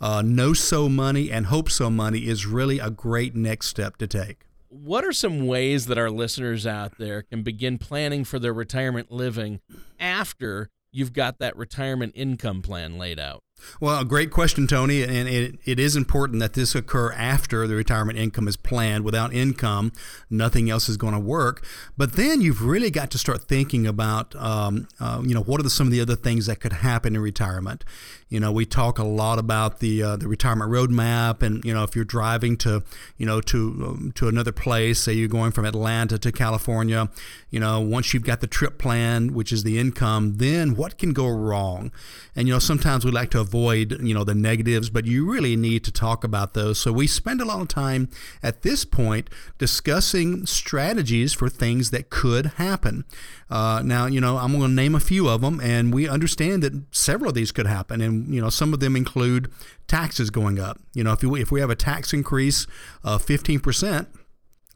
uh, 0.00 0.22
know 0.22 0.52
so 0.52 0.88
money, 0.88 1.30
and 1.30 1.46
hope 1.46 1.70
so 1.70 1.90
money 1.90 2.26
is 2.26 2.46
really 2.46 2.78
a 2.78 2.90
great 2.90 3.34
next 3.34 3.66
step 3.66 3.96
to 3.98 4.06
take. 4.06 4.44
What 4.68 5.04
are 5.04 5.12
some 5.12 5.46
ways 5.46 5.86
that 5.86 5.98
our 5.98 6.10
listeners 6.10 6.66
out 6.66 6.96
there 6.96 7.22
can 7.22 7.42
begin 7.42 7.76
planning 7.76 8.24
for 8.24 8.38
their 8.38 8.54
retirement 8.54 9.10
living 9.10 9.60
after 9.98 10.70
you've 10.92 11.12
got 11.12 11.38
that 11.38 11.56
retirement 11.56 12.12
income 12.14 12.62
plan 12.62 12.96
laid 12.96 13.18
out? 13.18 13.42
Well, 13.80 14.00
a 14.00 14.04
great 14.04 14.30
question, 14.30 14.66
Tony. 14.66 15.02
And 15.02 15.28
it, 15.28 15.58
it 15.64 15.78
is 15.78 15.96
important 15.96 16.40
that 16.40 16.54
this 16.54 16.74
occur 16.74 17.12
after 17.12 17.66
the 17.66 17.74
retirement 17.74 18.18
income 18.18 18.48
is 18.48 18.56
planned. 18.56 19.04
Without 19.04 19.32
income, 19.32 19.92
nothing 20.28 20.70
else 20.70 20.88
is 20.88 20.96
going 20.96 21.14
to 21.14 21.20
work. 21.20 21.64
But 21.96 22.14
then 22.14 22.40
you've 22.40 22.62
really 22.62 22.90
got 22.90 23.10
to 23.12 23.18
start 23.18 23.44
thinking 23.44 23.86
about, 23.86 24.34
um, 24.36 24.88
uh, 24.98 25.22
you 25.24 25.34
know, 25.34 25.42
what 25.42 25.60
are 25.60 25.62
the, 25.62 25.70
some 25.70 25.86
of 25.86 25.92
the 25.92 26.00
other 26.00 26.16
things 26.16 26.46
that 26.46 26.60
could 26.60 26.74
happen 26.74 27.14
in 27.14 27.22
retirement? 27.22 27.84
You 28.30 28.38
know, 28.38 28.52
we 28.52 28.64
talk 28.64 28.98
a 28.98 29.04
lot 29.04 29.40
about 29.40 29.80
the 29.80 30.04
uh, 30.04 30.16
the 30.16 30.28
retirement 30.28 30.70
roadmap, 30.70 31.42
and 31.42 31.64
you 31.64 31.74
know, 31.74 31.82
if 31.82 31.96
you're 31.96 32.04
driving 32.04 32.56
to, 32.58 32.84
you 33.18 33.26
know, 33.26 33.40
to 33.40 33.58
um, 33.58 34.12
to 34.14 34.28
another 34.28 34.52
place, 34.52 35.00
say 35.00 35.12
you're 35.14 35.26
going 35.26 35.50
from 35.50 35.64
Atlanta 35.64 36.16
to 36.16 36.30
California, 36.30 37.08
you 37.50 37.58
know, 37.58 37.80
once 37.80 38.14
you've 38.14 38.22
got 38.22 38.40
the 38.40 38.46
trip 38.46 38.78
planned, 38.78 39.32
which 39.32 39.50
is 39.50 39.64
the 39.64 39.80
income, 39.80 40.36
then 40.36 40.76
what 40.76 40.96
can 40.96 41.12
go 41.12 41.26
wrong? 41.28 41.90
And 42.36 42.46
you 42.46 42.54
know, 42.54 42.60
sometimes 42.60 43.04
we 43.04 43.10
like 43.10 43.30
to 43.30 43.40
avoid, 43.50 44.00
you 44.00 44.14
know, 44.14 44.22
the 44.22 44.34
negatives, 44.34 44.90
but 44.90 45.06
you 45.06 45.28
really 45.28 45.56
need 45.56 45.82
to 45.84 45.90
talk 45.90 46.22
about 46.22 46.54
those. 46.54 46.78
So 46.78 46.92
we 46.92 47.08
spend 47.08 47.40
a 47.40 47.44
lot 47.44 47.60
of 47.60 47.68
time 47.68 48.08
at 48.42 48.62
this 48.62 48.84
point 48.84 49.28
discussing 49.58 50.46
strategies 50.46 51.32
for 51.32 51.48
things 51.48 51.90
that 51.90 52.10
could 52.10 52.46
happen. 52.56 53.04
Uh, 53.50 53.82
now, 53.84 54.06
you 54.06 54.20
know, 54.20 54.36
I'm 54.36 54.52
going 54.52 54.70
to 54.70 54.74
name 54.74 54.94
a 54.94 55.00
few 55.00 55.28
of 55.28 55.40
them, 55.40 55.60
and 55.60 55.92
we 55.92 56.08
understand 56.08 56.62
that 56.62 56.94
several 56.94 57.30
of 57.30 57.34
these 57.34 57.50
could 57.50 57.66
happen, 57.66 58.00
and 58.00 58.32
you 58.32 58.40
know, 58.40 58.50
some 58.50 58.72
of 58.72 58.78
them 58.78 58.94
include 58.94 59.50
taxes 59.88 60.30
going 60.30 60.60
up. 60.60 60.78
You 60.94 61.02
know, 61.02 61.12
if 61.12 61.22
we 61.24 61.42
if 61.42 61.50
we 61.50 61.60
have 61.60 61.70
a 61.70 61.74
tax 61.74 62.12
increase 62.12 62.68
of 63.02 63.22
15 63.22 63.58
percent 63.58 64.08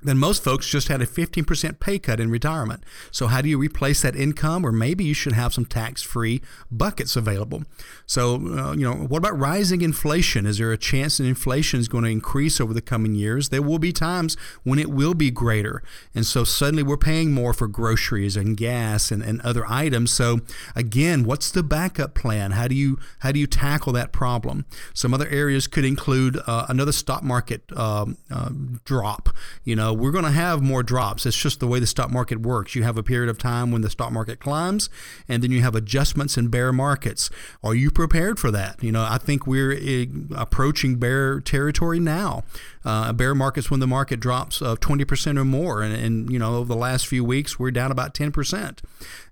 then 0.04 0.18
most 0.18 0.44
folks 0.44 0.68
just 0.68 0.88
had 0.88 1.00
a 1.00 1.06
15% 1.06 1.80
pay 1.80 1.98
cut 1.98 2.20
in 2.20 2.30
retirement. 2.30 2.84
So, 3.10 3.26
how 3.26 3.40
do 3.40 3.48
you 3.48 3.58
replace 3.58 4.02
that 4.02 4.14
income? 4.14 4.64
Or 4.64 4.72
maybe 4.72 5.04
you 5.04 5.14
should 5.14 5.32
have 5.32 5.54
some 5.54 5.64
tax 5.64 6.02
free 6.02 6.42
buckets 6.70 7.16
available. 7.16 7.64
So, 8.06 8.34
uh, 8.34 8.72
you 8.72 8.84
know, 8.88 8.94
what 8.94 9.18
about 9.18 9.38
rising 9.38 9.80
inflation? 9.80 10.46
Is 10.46 10.58
there 10.58 10.72
a 10.72 10.78
chance 10.78 11.18
that 11.18 11.24
inflation 11.24 11.80
is 11.80 11.88
going 11.88 12.04
to 12.04 12.10
increase 12.10 12.60
over 12.60 12.74
the 12.74 12.82
coming 12.82 13.14
years? 13.14 13.48
There 13.48 13.62
will 13.62 13.78
be 13.78 13.92
times 13.92 14.36
when 14.62 14.78
it 14.78 14.90
will 14.90 15.14
be 15.14 15.30
greater. 15.30 15.82
And 16.14 16.26
so, 16.26 16.44
suddenly 16.44 16.82
we're 16.82 16.96
paying 16.96 17.32
more 17.32 17.52
for 17.52 17.66
groceries 17.66 18.36
and 18.36 18.56
gas 18.56 19.10
and, 19.10 19.22
and 19.22 19.40
other 19.40 19.64
items. 19.66 20.12
So, 20.12 20.40
again, 20.76 21.24
what's 21.24 21.50
the 21.50 21.62
backup 21.62 22.14
plan? 22.14 22.52
How 22.52 22.68
do 22.68 22.74
you 22.74 22.98
how 23.20 23.32
do 23.32 23.38
you 23.38 23.46
tackle 23.46 23.92
that 23.94 24.12
problem? 24.12 24.66
Some 24.92 25.14
other 25.14 25.28
areas 25.28 25.66
could 25.66 25.84
include 25.84 26.38
uh, 26.46 26.66
another 26.68 26.92
stock 26.92 27.22
market 27.22 27.62
um, 27.76 28.18
uh, 28.30 28.50
drop. 28.84 29.30
You 29.64 29.76
know, 29.76 29.93
we're 29.94 30.10
going 30.10 30.24
to 30.24 30.30
have 30.30 30.62
more 30.62 30.82
drops. 30.82 31.26
It's 31.26 31.36
just 31.36 31.60
the 31.60 31.66
way 31.66 31.78
the 31.78 31.86
stock 31.86 32.10
market 32.10 32.40
works. 32.40 32.74
You 32.74 32.82
have 32.82 32.96
a 32.96 33.02
period 33.02 33.30
of 33.30 33.38
time 33.38 33.70
when 33.70 33.82
the 33.82 33.90
stock 33.90 34.12
market 34.12 34.40
climbs, 34.40 34.90
and 35.28 35.42
then 35.42 35.50
you 35.50 35.62
have 35.62 35.74
adjustments 35.74 36.36
in 36.36 36.48
bear 36.48 36.72
markets. 36.72 37.30
Are 37.62 37.74
you 37.74 37.90
prepared 37.90 38.38
for 38.38 38.50
that? 38.50 38.82
You 38.82 38.92
know, 38.92 39.06
I 39.08 39.18
think 39.18 39.46
we're 39.46 39.72
eh, 39.72 40.06
approaching 40.34 40.96
bear 40.96 41.40
territory 41.40 42.00
now. 42.00 42.44
Uh, 42.84 43.12
bear 43.14 43.34
markets 43.34 43.70
when 43.70 43.80
the 43.80 43.86
market 43.86 44.20
drops 44.20 44.60
uh, 44.60 44.76
20% 44.76 45.38
or 45.38 45.44
more, 45.44 45.82
and, 45.82 45.94
and 45.94 46.30
you 46.30 46.38
know, 46.38 46.56
over 46.56 46.68
the 46.68 46.76
last 46.76 47.06
few 47.06 47.24
weeks 47.24 47.58
we're 47.58 47.70
down 47.70 47.90
about 47.90 48.12
10%. 48.12 48.78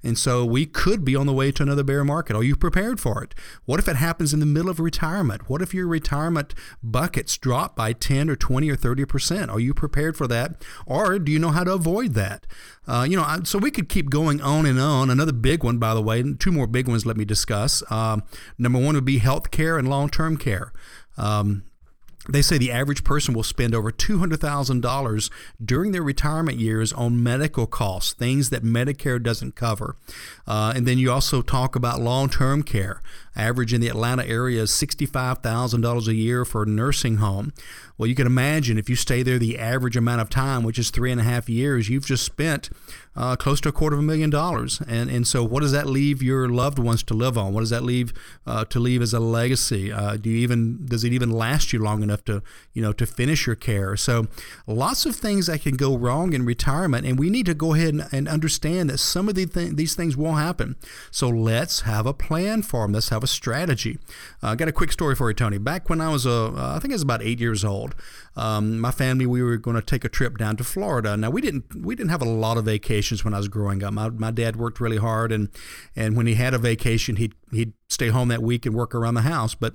And 0.03 0.19
so 0.19 0.45
we 0.45 0.65
could 0.67 1.05
be 1.05 1.15
on 1.15 1.27
the 1.27 1.33
way 1.33 1.53
to 1.53 1.63
another 1.63 1.85
bear 1.85 2.03
market. 2.03 2.35
Are 2.35 2.43
you 2.43 2.57
prepared 2.57 2.99
for 2.99 3.23
it? 3.23 3.35
What 3.67 3.79
if 3.79 3.89
it 3.89 3.97
happens 3.97 4.33
in 4.33 4.41
the 4.41 4.47
middle 4.47 4.71
of 4.71 4.81
retirement? 4.81 5.49
What 5.49 5.61
if 5.61 5.75
your 5.75 5.87
retirement 5.87 6.55
buckets 6.83 7.37
drop 7.37 7.77
by 7.77 7.93
10 7.93 8.31
or 8.31 8.37
20 8.37 8.71
or 8.71 8.77
30%? 8.77 9.49
Are 9.51 9.61
you 9.61 9.75
prepared 9.75 10.17
for 10.17 10.27
that? 10.29 10.52
Or 10.87 11.19
do 11.19 11.31
you 11.33 11.39
know 11.39 11.51
how 11.51 11.65
to 11.65 11.73
avoid 11.73 12.15
that? 12.15 12.47
Uh, 12.87 13.07
you 13.09 13.17
know, 13.17 13.41
so 13.45 13.59
we 13.59 13.71
could 13.71 13.89
keep 13.89 14.11
going 14.11 14.41
on 14.41 14.67
and 14.67 14.79
on. 14.79 15.11
Another 15.11 15.33
big 15.33 15.63
one, 15.63 15.79
by 15.79 15.95
the 15.95 16.03
way, 16.03 16.23
two 16.39 16.53
more 16.53 16.67
big 16.67 16.89
ones 16.89 17.07
let 17.07 17.17
me 17.17 17.25
discuss. 17.25 17.83
Um, 17.91 18.23
number 18.59 18.79
one 18.79 18.95
would 18.95 19.05
be 19.05 19.19
health 19.19 19.51
care 19.51 19.79
and 19.79 19.89
long 19.89 20.09
term 20.09 20.37
care. 20.37 20.73
Um, 21.17 21.65
they 22.29 22.43
say 22.43 22.57
the 22.57 22.71
average 22.71 23.03
person 23.03 23.35
will 23.35 23.43
spend 23.43 23.75
over 23.75 23.91
$200,000 23.91 25.31
during 25.65 25.91
their 25.91 26.03
retirement 26.03 26.59
years 26.59 26.93
on 26.93 27.21
medical 27.21 27.67
costs, 27.67 28.13
things 28.13 28.51
that 28.51 28.63
Medicare 28.63 29.21
doesn't 29.21 29.57
cover. 29.57 29.97
Uh, 30.47 30.73
and 30.77 30.87
then 30.87 30.99
you 30.99 31.11
also 31.11 31.43
talk 31.43 31.75
about 31.75 32.01
long 32.01 32.31
term 32.31 32.63
care. 32.63 33.03
Average 33.35 33.73
in 33.73 33.81
the 33.81 33.89
Atlanta 33.89 34.27
area 34.27 34.63
is 34.63 34.71
$65,000 34.71 36.07
a 36.07 36.15
year 36.15 36.45
for 36.45 36.63
a 36.63 36.67
nursing 36.67 37.17
home. 37.17 37.53
Well, 37.99 38.09
you 38.09 38.15
can 38.15 38.27
imagine 38.27 38.79
if 38.79 38.91
you 38.91 38.97
stay 38.97 39.23
there 39.23 39.39
the 39.39 39.59
average 39.59 39.97
amount 39.97 40.21
of 40.21 40.31
time, 40.31 40.65
which 40.65 40.79
is 40.79 40.91
three 40.91 41.13
and 41.13 41.21
a 41.21 41.25
half 41.25 41.49
years, 41.49 41.89
you've 41.89 42.07
just 42.07 42.25
spent 42.25 42.71
uh, 43.15 43.37
close 43.37 43.61
to 43.61 43.69
a 43.69 43.73
quarter 43.73 43.95
of 43.95 44.01
a 44.01 44.03
million 44.03 44.31
dollars. 44.31 44.81
And 44.89 45.11
and 45.11 45.27
so, 45.27 45.45
what 45.45 45.61
does 45.61 45.73
that 45.73 45.87
leave 45.87 46.23
your 46.23 46.49
loved 46.49 46.79
ones 46.79 47.03
to 47.05 47.15
live 47.15 47.37
on? 47.37 47.53
What 47.53 47.61
does 47.61 47.71
that 47.71 47.83
leave 47.83 48.13
uh, 48.47 48.65
to 48.67 48.81
leave 48.81 49.03
as 49.03 49.13
a 49.13 49.21
legacy? 49.21 49.93
Uh, 49.93 50.17
do 50.17 50.31
you 50.31 50.39
even 50.39 50.87
does 50.87 51.05
it 51.05 51.13
even 51.13 51.31
last 51.31 51.73
you 51.73 51.79
long 51.79 52.03
enough 52.03 52.25
to 52.25 52.43
you 52.73 52.83
know 52.83 52.93
to 52.95 53.07
finish 53.07 53.47
your 53.47 53.57
care? 53.57 53.97
So, 53.97 54.27
lots 54.67 55.05
of 55.05 55.15
things 55.15 55.47
that 55.47 55.61
can 55.61 55.77
go 55.77 55.97
wrong 55.97 56.33
in 56.33 56.47
retirement, 56.47 57.07
and 57.07 57.19
we 57.19 57.29
need 57.29 57.47
to 57.47 57.55
go 57.55 57.75
ahead 57.75 57.95
and, 57.95 58.09
and 58.11 58.29
understand 58.29 58.89
that 58.91 58.99
some 58.99 59.29
of 59.29 59.35
the 59.35 59.47
th- 59.47 59.77
these 59.77 59.95
things 59.95 60.17
will 60.17 60.35
happen. 60.35 60.77
So 61.11 61.29
let's 61.29 61.81
have 61.83 62.07
a 62.07 62.15
plan 62.15 62.63
for 62.63 62.83
them. 62.83 62.93
Let's 62.93 63.11
have 63.11 63.22
a 63.23 63.27
strategy. 63.27 63.99
Uh, 64.43 64.49
I 64.49 64.55
got 64.55 64.69
a 64.69 64.73
quick 64.73 64.93
story 64.93 65.15
for 65.15 65.29
you, 65.31 65.35
Tony. 65.35 65.59
Back 65.59 65.89
when 65.89 66.01
I 66.01 66.09
was 66.09 66.27
uh, 66.27 66.53
I 66.55 66.79
think 66.79 66.93
I 66.93 66.97
was 66.97 67.03
about 67.03 67.23
eight 67.23 67.41
years 67.41 67.65
old, 67.65 67.95
um, 68.37 68.81
my 68.81 68.91
family 68.91 69.27
we 69.27 69.43
were 69.43 69.57
going 69.57 69.77
to 69.77 69.83
take 69.83 70.05
a 70.05 70.09
trip 70.09 70.39
down 70.39 70.57
to 70.57 70.65
Florida. 70.65 71.17
Now 71.17 71.31
we 71.31 71.41
didn't 71.41 71.75
we 71.75 71.95
didn't 71.95 72.11
have 72.11 72.23
a 72.23 72.29
lot 72.29 72.57
of 72.57 72.65
vacations 72.65 73.25
when 73.25 73.35
I 73.35 73.39
was 73.39 73.49
growing 73.49 73.83
up. 73.83 73.93
My, 73.93 74.09
my 74.11 74.31
dad 74.31 74.57
worked 74.57 74.81
really 74.81 74.99
hard, 74.99 75.33
and 75.33 75.49
and 75.97 76.17
when 76.17 76.27
he 76.27 76.35
had 76.35 76.55
a 76.55 76.59
vacation, 76.59 77.17
he'd 77.17 77.35
he'd 77.51 77.73
stay 77.89 78.09
home 78.09 78.29
that 78.29 78.43
week 78.43 78.67
and 78.67 78.75
work 78.75 78.95
around 78.95 79.15
the 79.15 79.23
house. 79.23 79.55
But 79.55 79.75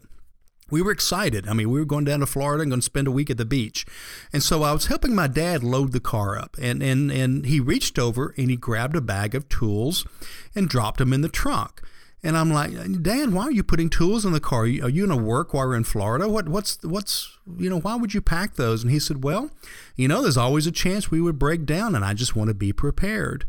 we 0.69 0.81
were 0.81 0.91
excited. 0.91 1.47
I 1.47 1.53
mean, 1.53 1.69
we 1.69 1.79
were 1.79 1.85
going 1.85 2.05
down 2.05 2.19
to 2.19 2.25
Florida 2.25 2.61
and 2.61 2.71
going 2.71 2.81
to 2.81 2.85
spend 2.85 3.07
a 3.07 3.11
week 3.11 3.29
at 3.29 3.37
the 3.37 3.45
beach. 3.45 3.85
And 4.33 4.43
so 4.43 4.63
I 4.63 4.73
was 4.73 4.87
helping 4.87 5.15
my 5.15 5.27
dad 5.27 5.63
load 5.63 5.93
the 5.93 5.99
car 5.99 6.37
up. 6.37 6.57
And, 6.61 6.83
and, 6.83 7.11
and 7.11 7.45
he 7.45 7.59
reached 7.59 7.97
over 7.97 8.33
and 8.37 8.49
he 8.49 8.57
grabbed 8.57 8.95
a 8.95 9.01
bag 9.01 9.33
of 9.33 9.47
tools 9.47 10.05
and 10.55 10.67
dropped 10.67 10.99
them 10.99 11.13
in 11.13 11.21
the 11.21 11.29
trunk. 11.29 11.81
And 12.23 12.35
I'm 12.35 12.51
like, 12.51 12.71
Dan, 13.03 13.31
why 13.33 13.43
are 13.43 13.51
you 13.51 13.63
putting 13.63 13.89
tools 13.89 14.25
in 14.25 14.33
the 14.33 14.39
car? 14.39 14.61
Are 14.61 14.67
you, 14.67 14.83
are 14.83 14.89
you 14.89 15.05
going 15.05 15.19
to 15.19 15.23
work 15.23 15.53
while 15.53 15.67
we're 15.67 15.75
in 15.75 15.83
Florida? 15.83 16.27
What, 16.27 16.49
what's, 16.49 16.79
what's, 16.83 17.37
you 17.57 17.69
know, 17.69 17.79
why 17.79 17.95
would 17.95 18.13
you 18.13 18.21
pack 18.21 18.55
those? 18.55 18.81
And 18.81 18.91
he 18.91 18.99
said, 18.99 19.23
well, 19.23 19.51
you 19.95 20.07
know, 20.07 20.23
there's 20.23 20.37
always 20.37 20.65
a 20.65 20.71
chance 20.71 21.11
we 21.11 21.21
would 21.21 21.37
break 21.37 21.65
down, 21.65 21.95
and 21.95 22.03
I 22.03 22.13
just 22.15 22.35
want 22.35 22.47
to 22.47 22.55
be 22.55 22.73
prepared. 22.73 23.45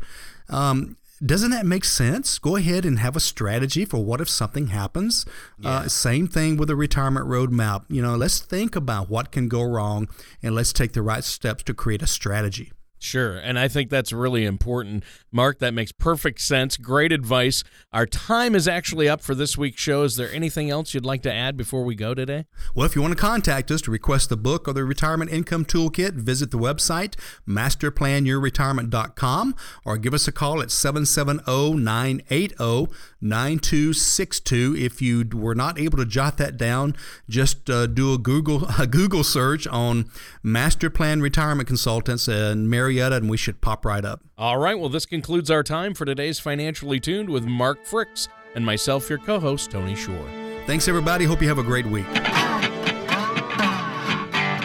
Um, 0.49 0.97
doesn't 1.25 1.51
that 1.51 1.65
make 1.65 1.83
sense? 1.83 2.39
Go 2.39 2.55
ahead 2.55 2.85
and 2.85 2.99
have 2.99 3.15
a 3.15 3.19
strategy 3.19 3.85
for 3.85 3.97
what 4.03 4.21
if 4.21 4.29
something 4.29 4.67
happens. 4.67 5.25
Uh, 5.27 5.31
yeah. 5.61 5.69
Uh, 5.69 5.87
same 5.89 6.27
thing 6.27 6.55
with 6.55 6.69
a 6.69 6.75
retirement 6.75 7.27
roadmap. 7.27 7.83
You 7.89 8.01
know, 8.01 8.15
let's 8.15 8.39
think 8.39 8.75
about 8.75 9.09
what 9.09 9.31
can 9.31 9.49
go 9.49 9.63
wrong 9.63 10.07
and 10.41 10.55
let's 10.55 10.71
take 10.71 10.93
the 10.93 11.01
right 11.01 11.23
steps 11.23 11.63
to 11.63 11.73
create 11.73 12.01
a 12.01 12.07
strategy. 12.07 12.71
Sure. 13.01 13.37
And 13.37 13.57
I 13.57 13.69
think 13.69 13.89
that's 13.89 14.11
really 14.11 14.45
important. 14.45 15.05
Mark, 15.31 15.59
that 15.59 15.73
makes 15.73 15.93
perfect 15.93 16.41
sense. 16.41 16.75
Great 16.75 17.13
advice. 17.13 17.63
Our 17.93 18.05
time 18.05 18.55
is 18.55 18.67
actually 18.67 19.07
up 19.07 19.21
for 19.21 19.33
this 19.33 19.57
week's 19.57 19.81
show. 19.81 20.03
Is 20.03 20.17
there 20.17 20.29
anything 20.33 20.69
else 20.69 20.93
you'd 20.93 21.05
like 21.05 21.21
to 21.23 21.33
add 21.33 21.55
before 21.55 21.85
we 21.85 21.95
go 21.95 22.13
today? 22.13 22.43
Well, 22.75 22.85
if 22.85 22.97
you 22.97 23.01
want 23.01 23.13
to 23.13 23.19
contact 23.19 23.71
us 23.71 23.81
to 23.83 23.91
request 23.91 24.27
the 24.27 24.35
book 24.35 24.67
or 24.67 24.73
the 24.73 24.83
Retirement 24.83 25.31
Income 25.31 25.63
Toolkit, 25.65 26.15
visit 26.15 26.51
the 26.51 26.57
website 26.57 27.15
masterplanyourretirement.com 27.47 29.55
or 29.85 29.97
give 29.97 30.13
us 30.13 30.27
a 30.27 30.33
call 30.33 30.61
at 30.61 30.69
770 30.69 31.79
980 31.79 32.91
9262. 33.21 34.75
If 34.77 35.01
you 35.01 35.25
were 35.33 35.55
not 35.55 35.79
able 35.79 35.97
to 35.97 36.05
jot 36.05 36.37
that 36.37 36.57
down, 36.57 36.95
just 37.29 37.69
uh, 37.69 37.87
do 37.87 38.13
a 38.13 38.17
Google 38.17 38.67
a 38.79 38.87
Google 38.87 39.23
search 39.23 39.65
on 39.67 40.09
Master 40.43 40.89
Plan 40.89 41.21
Retirement 41.21 41.67
Consultants 41.67 42.27
and 42.27 42.69
Marietta, 42.89 43.17
and 43.17 43.29
we 43.29 43.37
should 43.37 43.61
pop 43.61 43.85
right 43.85 44.03
up. 44.03 44.21
All 44.37 44.57
right. 44.57 44.77
Well, 44.77 44.89
this 44.89 45.05
concludes 45.05 45.51
our 45.51 45.61
time 45.61 45.93
for 45.93 46.05
today's 46.05 46.39
Financially 46.39 46.99
Tuned 46.99 47.29
with 47.29 47.45
Mark 47.45 47.85
Fricks 47.85 48.27
and 48.55 48.65
myself, 48.65 49.09
your 49.09 49.19
co 49.19 49.39
host, 49.39 49.69
Tony 49.69 49.93
Shore. 49.95 50.27
Thanks, 50.65 50.87
everybody. 50.87 51.25
Hope 51.25 51.39
you 51.41 51.47
have 51.47 51.59
a 51.59 51.63
great 51.63 51.85
week. 51.85 52.07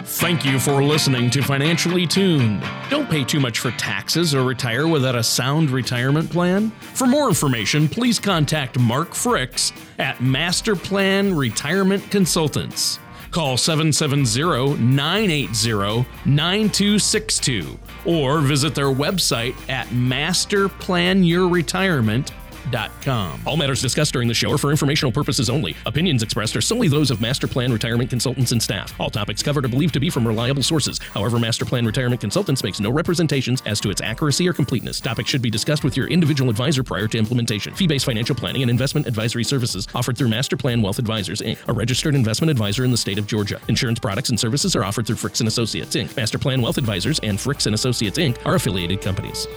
Thank 0.07 0.43
you 0.43 0.59
for 0.59 0.81
listening 0.83 1.29
to 1.31 1.43
Financially 1.43 2.07
Tuned. 2.07 2.63
Don't 2.89 3.07
pay 3.09 3.23
too 3.23 3.39
much 3.39 3.59
for 3.59 3.69
taxes 3.71 4.33
or 4.33 4.43
retire 4.43 4.87
without 4.87 5.13
a 5.13 5.21
sound 5.21 5.69
retirement 5.69 6.31
plan. 6.31 6.71
For 6.79 7.05
more 7.05 7.27
information, 7.27 7.87
please 7.87 8.19
contact 8.19 8.79
Mark 8.79 9.11
Fricks 9.11 9.71
at 9.99 10.21
Master 10.21 10.75
Plan 10.75 11.35
Retirement 11.35 12.09
Consultants. 12.09 12.97
Call 13.35 13.57
770 13.57 14.81
980 14.81 16.07
9262 16.23 17.77
or 18.05 18.39
visit 18.39 18.73
their 18.73 18.85
website 18.85 19.53
at 19.69 19.87
masterplanyourretirement.com 19.87 22.44
all 23.45 23.57
matters 23.57 23.81
discussed 23.81 24.13
during 24.13 24.27
the 24.27 24.33
show 24.33 24.51
are 24.51 24.57
for 24.57 24.71
informational 24.71 25.11
purposes 25.11 25.49
only. 25.49 25.75
Opinions 25.85 26.23
expressed 26.23 26.55
are 26.55 26.61
solely 26.61 26.87
those 26.87 27.11
of 27.11 27.21
Master 27.21 27.47
Plan 27.47 27.71
Retirement 27.71 28.09
Consultants 28.09 28.51
and 28.51 28.61
staff. 28.61 28.93
All 28.99 29.09
topics 29.09 29.43
covered 29.43 29.65
are 29.65 29.69
believed 29.69 29.93
to 29.93 29.99
be 29.99 30.09
from 30.09 30.27
reliable 30.27 30.63
sources. 30.63 30.99
However, 31.13 31.39
Master 31.39 31.65
Plan 31.65 31.85
Retirement 31.85 32.21
Consultants 32.21 32.63
makes 32.63 32.79
no 32.79 32.91
representations 32.91 33.61
as 33.65 33.79
to 33.81 33.89
its 33.89 34.01
accuracy 34.01 34.47
or 34.47 34.53
completeness. 34.53 34.99
Topics 34.99 35.29
should 35.29 35.41
be 35.41 35.49
discussed 35.49 35.83
with 35.83 35.95
your 35.95 36.07
individual 36.07 36.49
advisor 36.49 36.83
prior 36.83 37.07
to 37.07 37.17
implementation. 37.17 37.73
Fee-based 37.75 38.05
financial 38.05 38.35
planning 38.35 38.61
and 38.61 38.71
investment 38.71 39.07
advisory 39.07 39.43
services 39.43 39.87
offered 39.93 40.17
through 40.17 40.29
Master 40.29 40.57
Plan 40.57 40.81
Wealth 40.81 40.99
Advisors 40.99 41.41
Inc., 41.41 41.57
a 41.67 41.73
registered 41.73 42.15
investment 42.15 42.49
advisor 42.49 42.83
in 42.83 42.91
the 42.91 42.97
state 42.97 43.17
of 43.17 43.27
Georgia. 43.27 43.59
Insurance 43.67 43.99
products 43.99 44.29
and 44.29 44.39
services 44.39 44.75
are 44.75 44.83
offered 44.83 45.05
through 45.05 45.17
Fricks 45.17 45.39
and 45.39 45.47
Associates 45.47 45.95
Inc. 45.95 46.15
Master 46.17 46.37
Plan 46.37 46.61
Wealth 46.61 46.77
Advisors 46.77 47.19
and 47.19 47.37
Fricks 47.37 47.65
and 47.65 47.75
Associates 47.75 48.17
Inc. 48.17 48.37
are 48.45 48.55
affiliated 48.55 49.01
companies. 49.01 49.47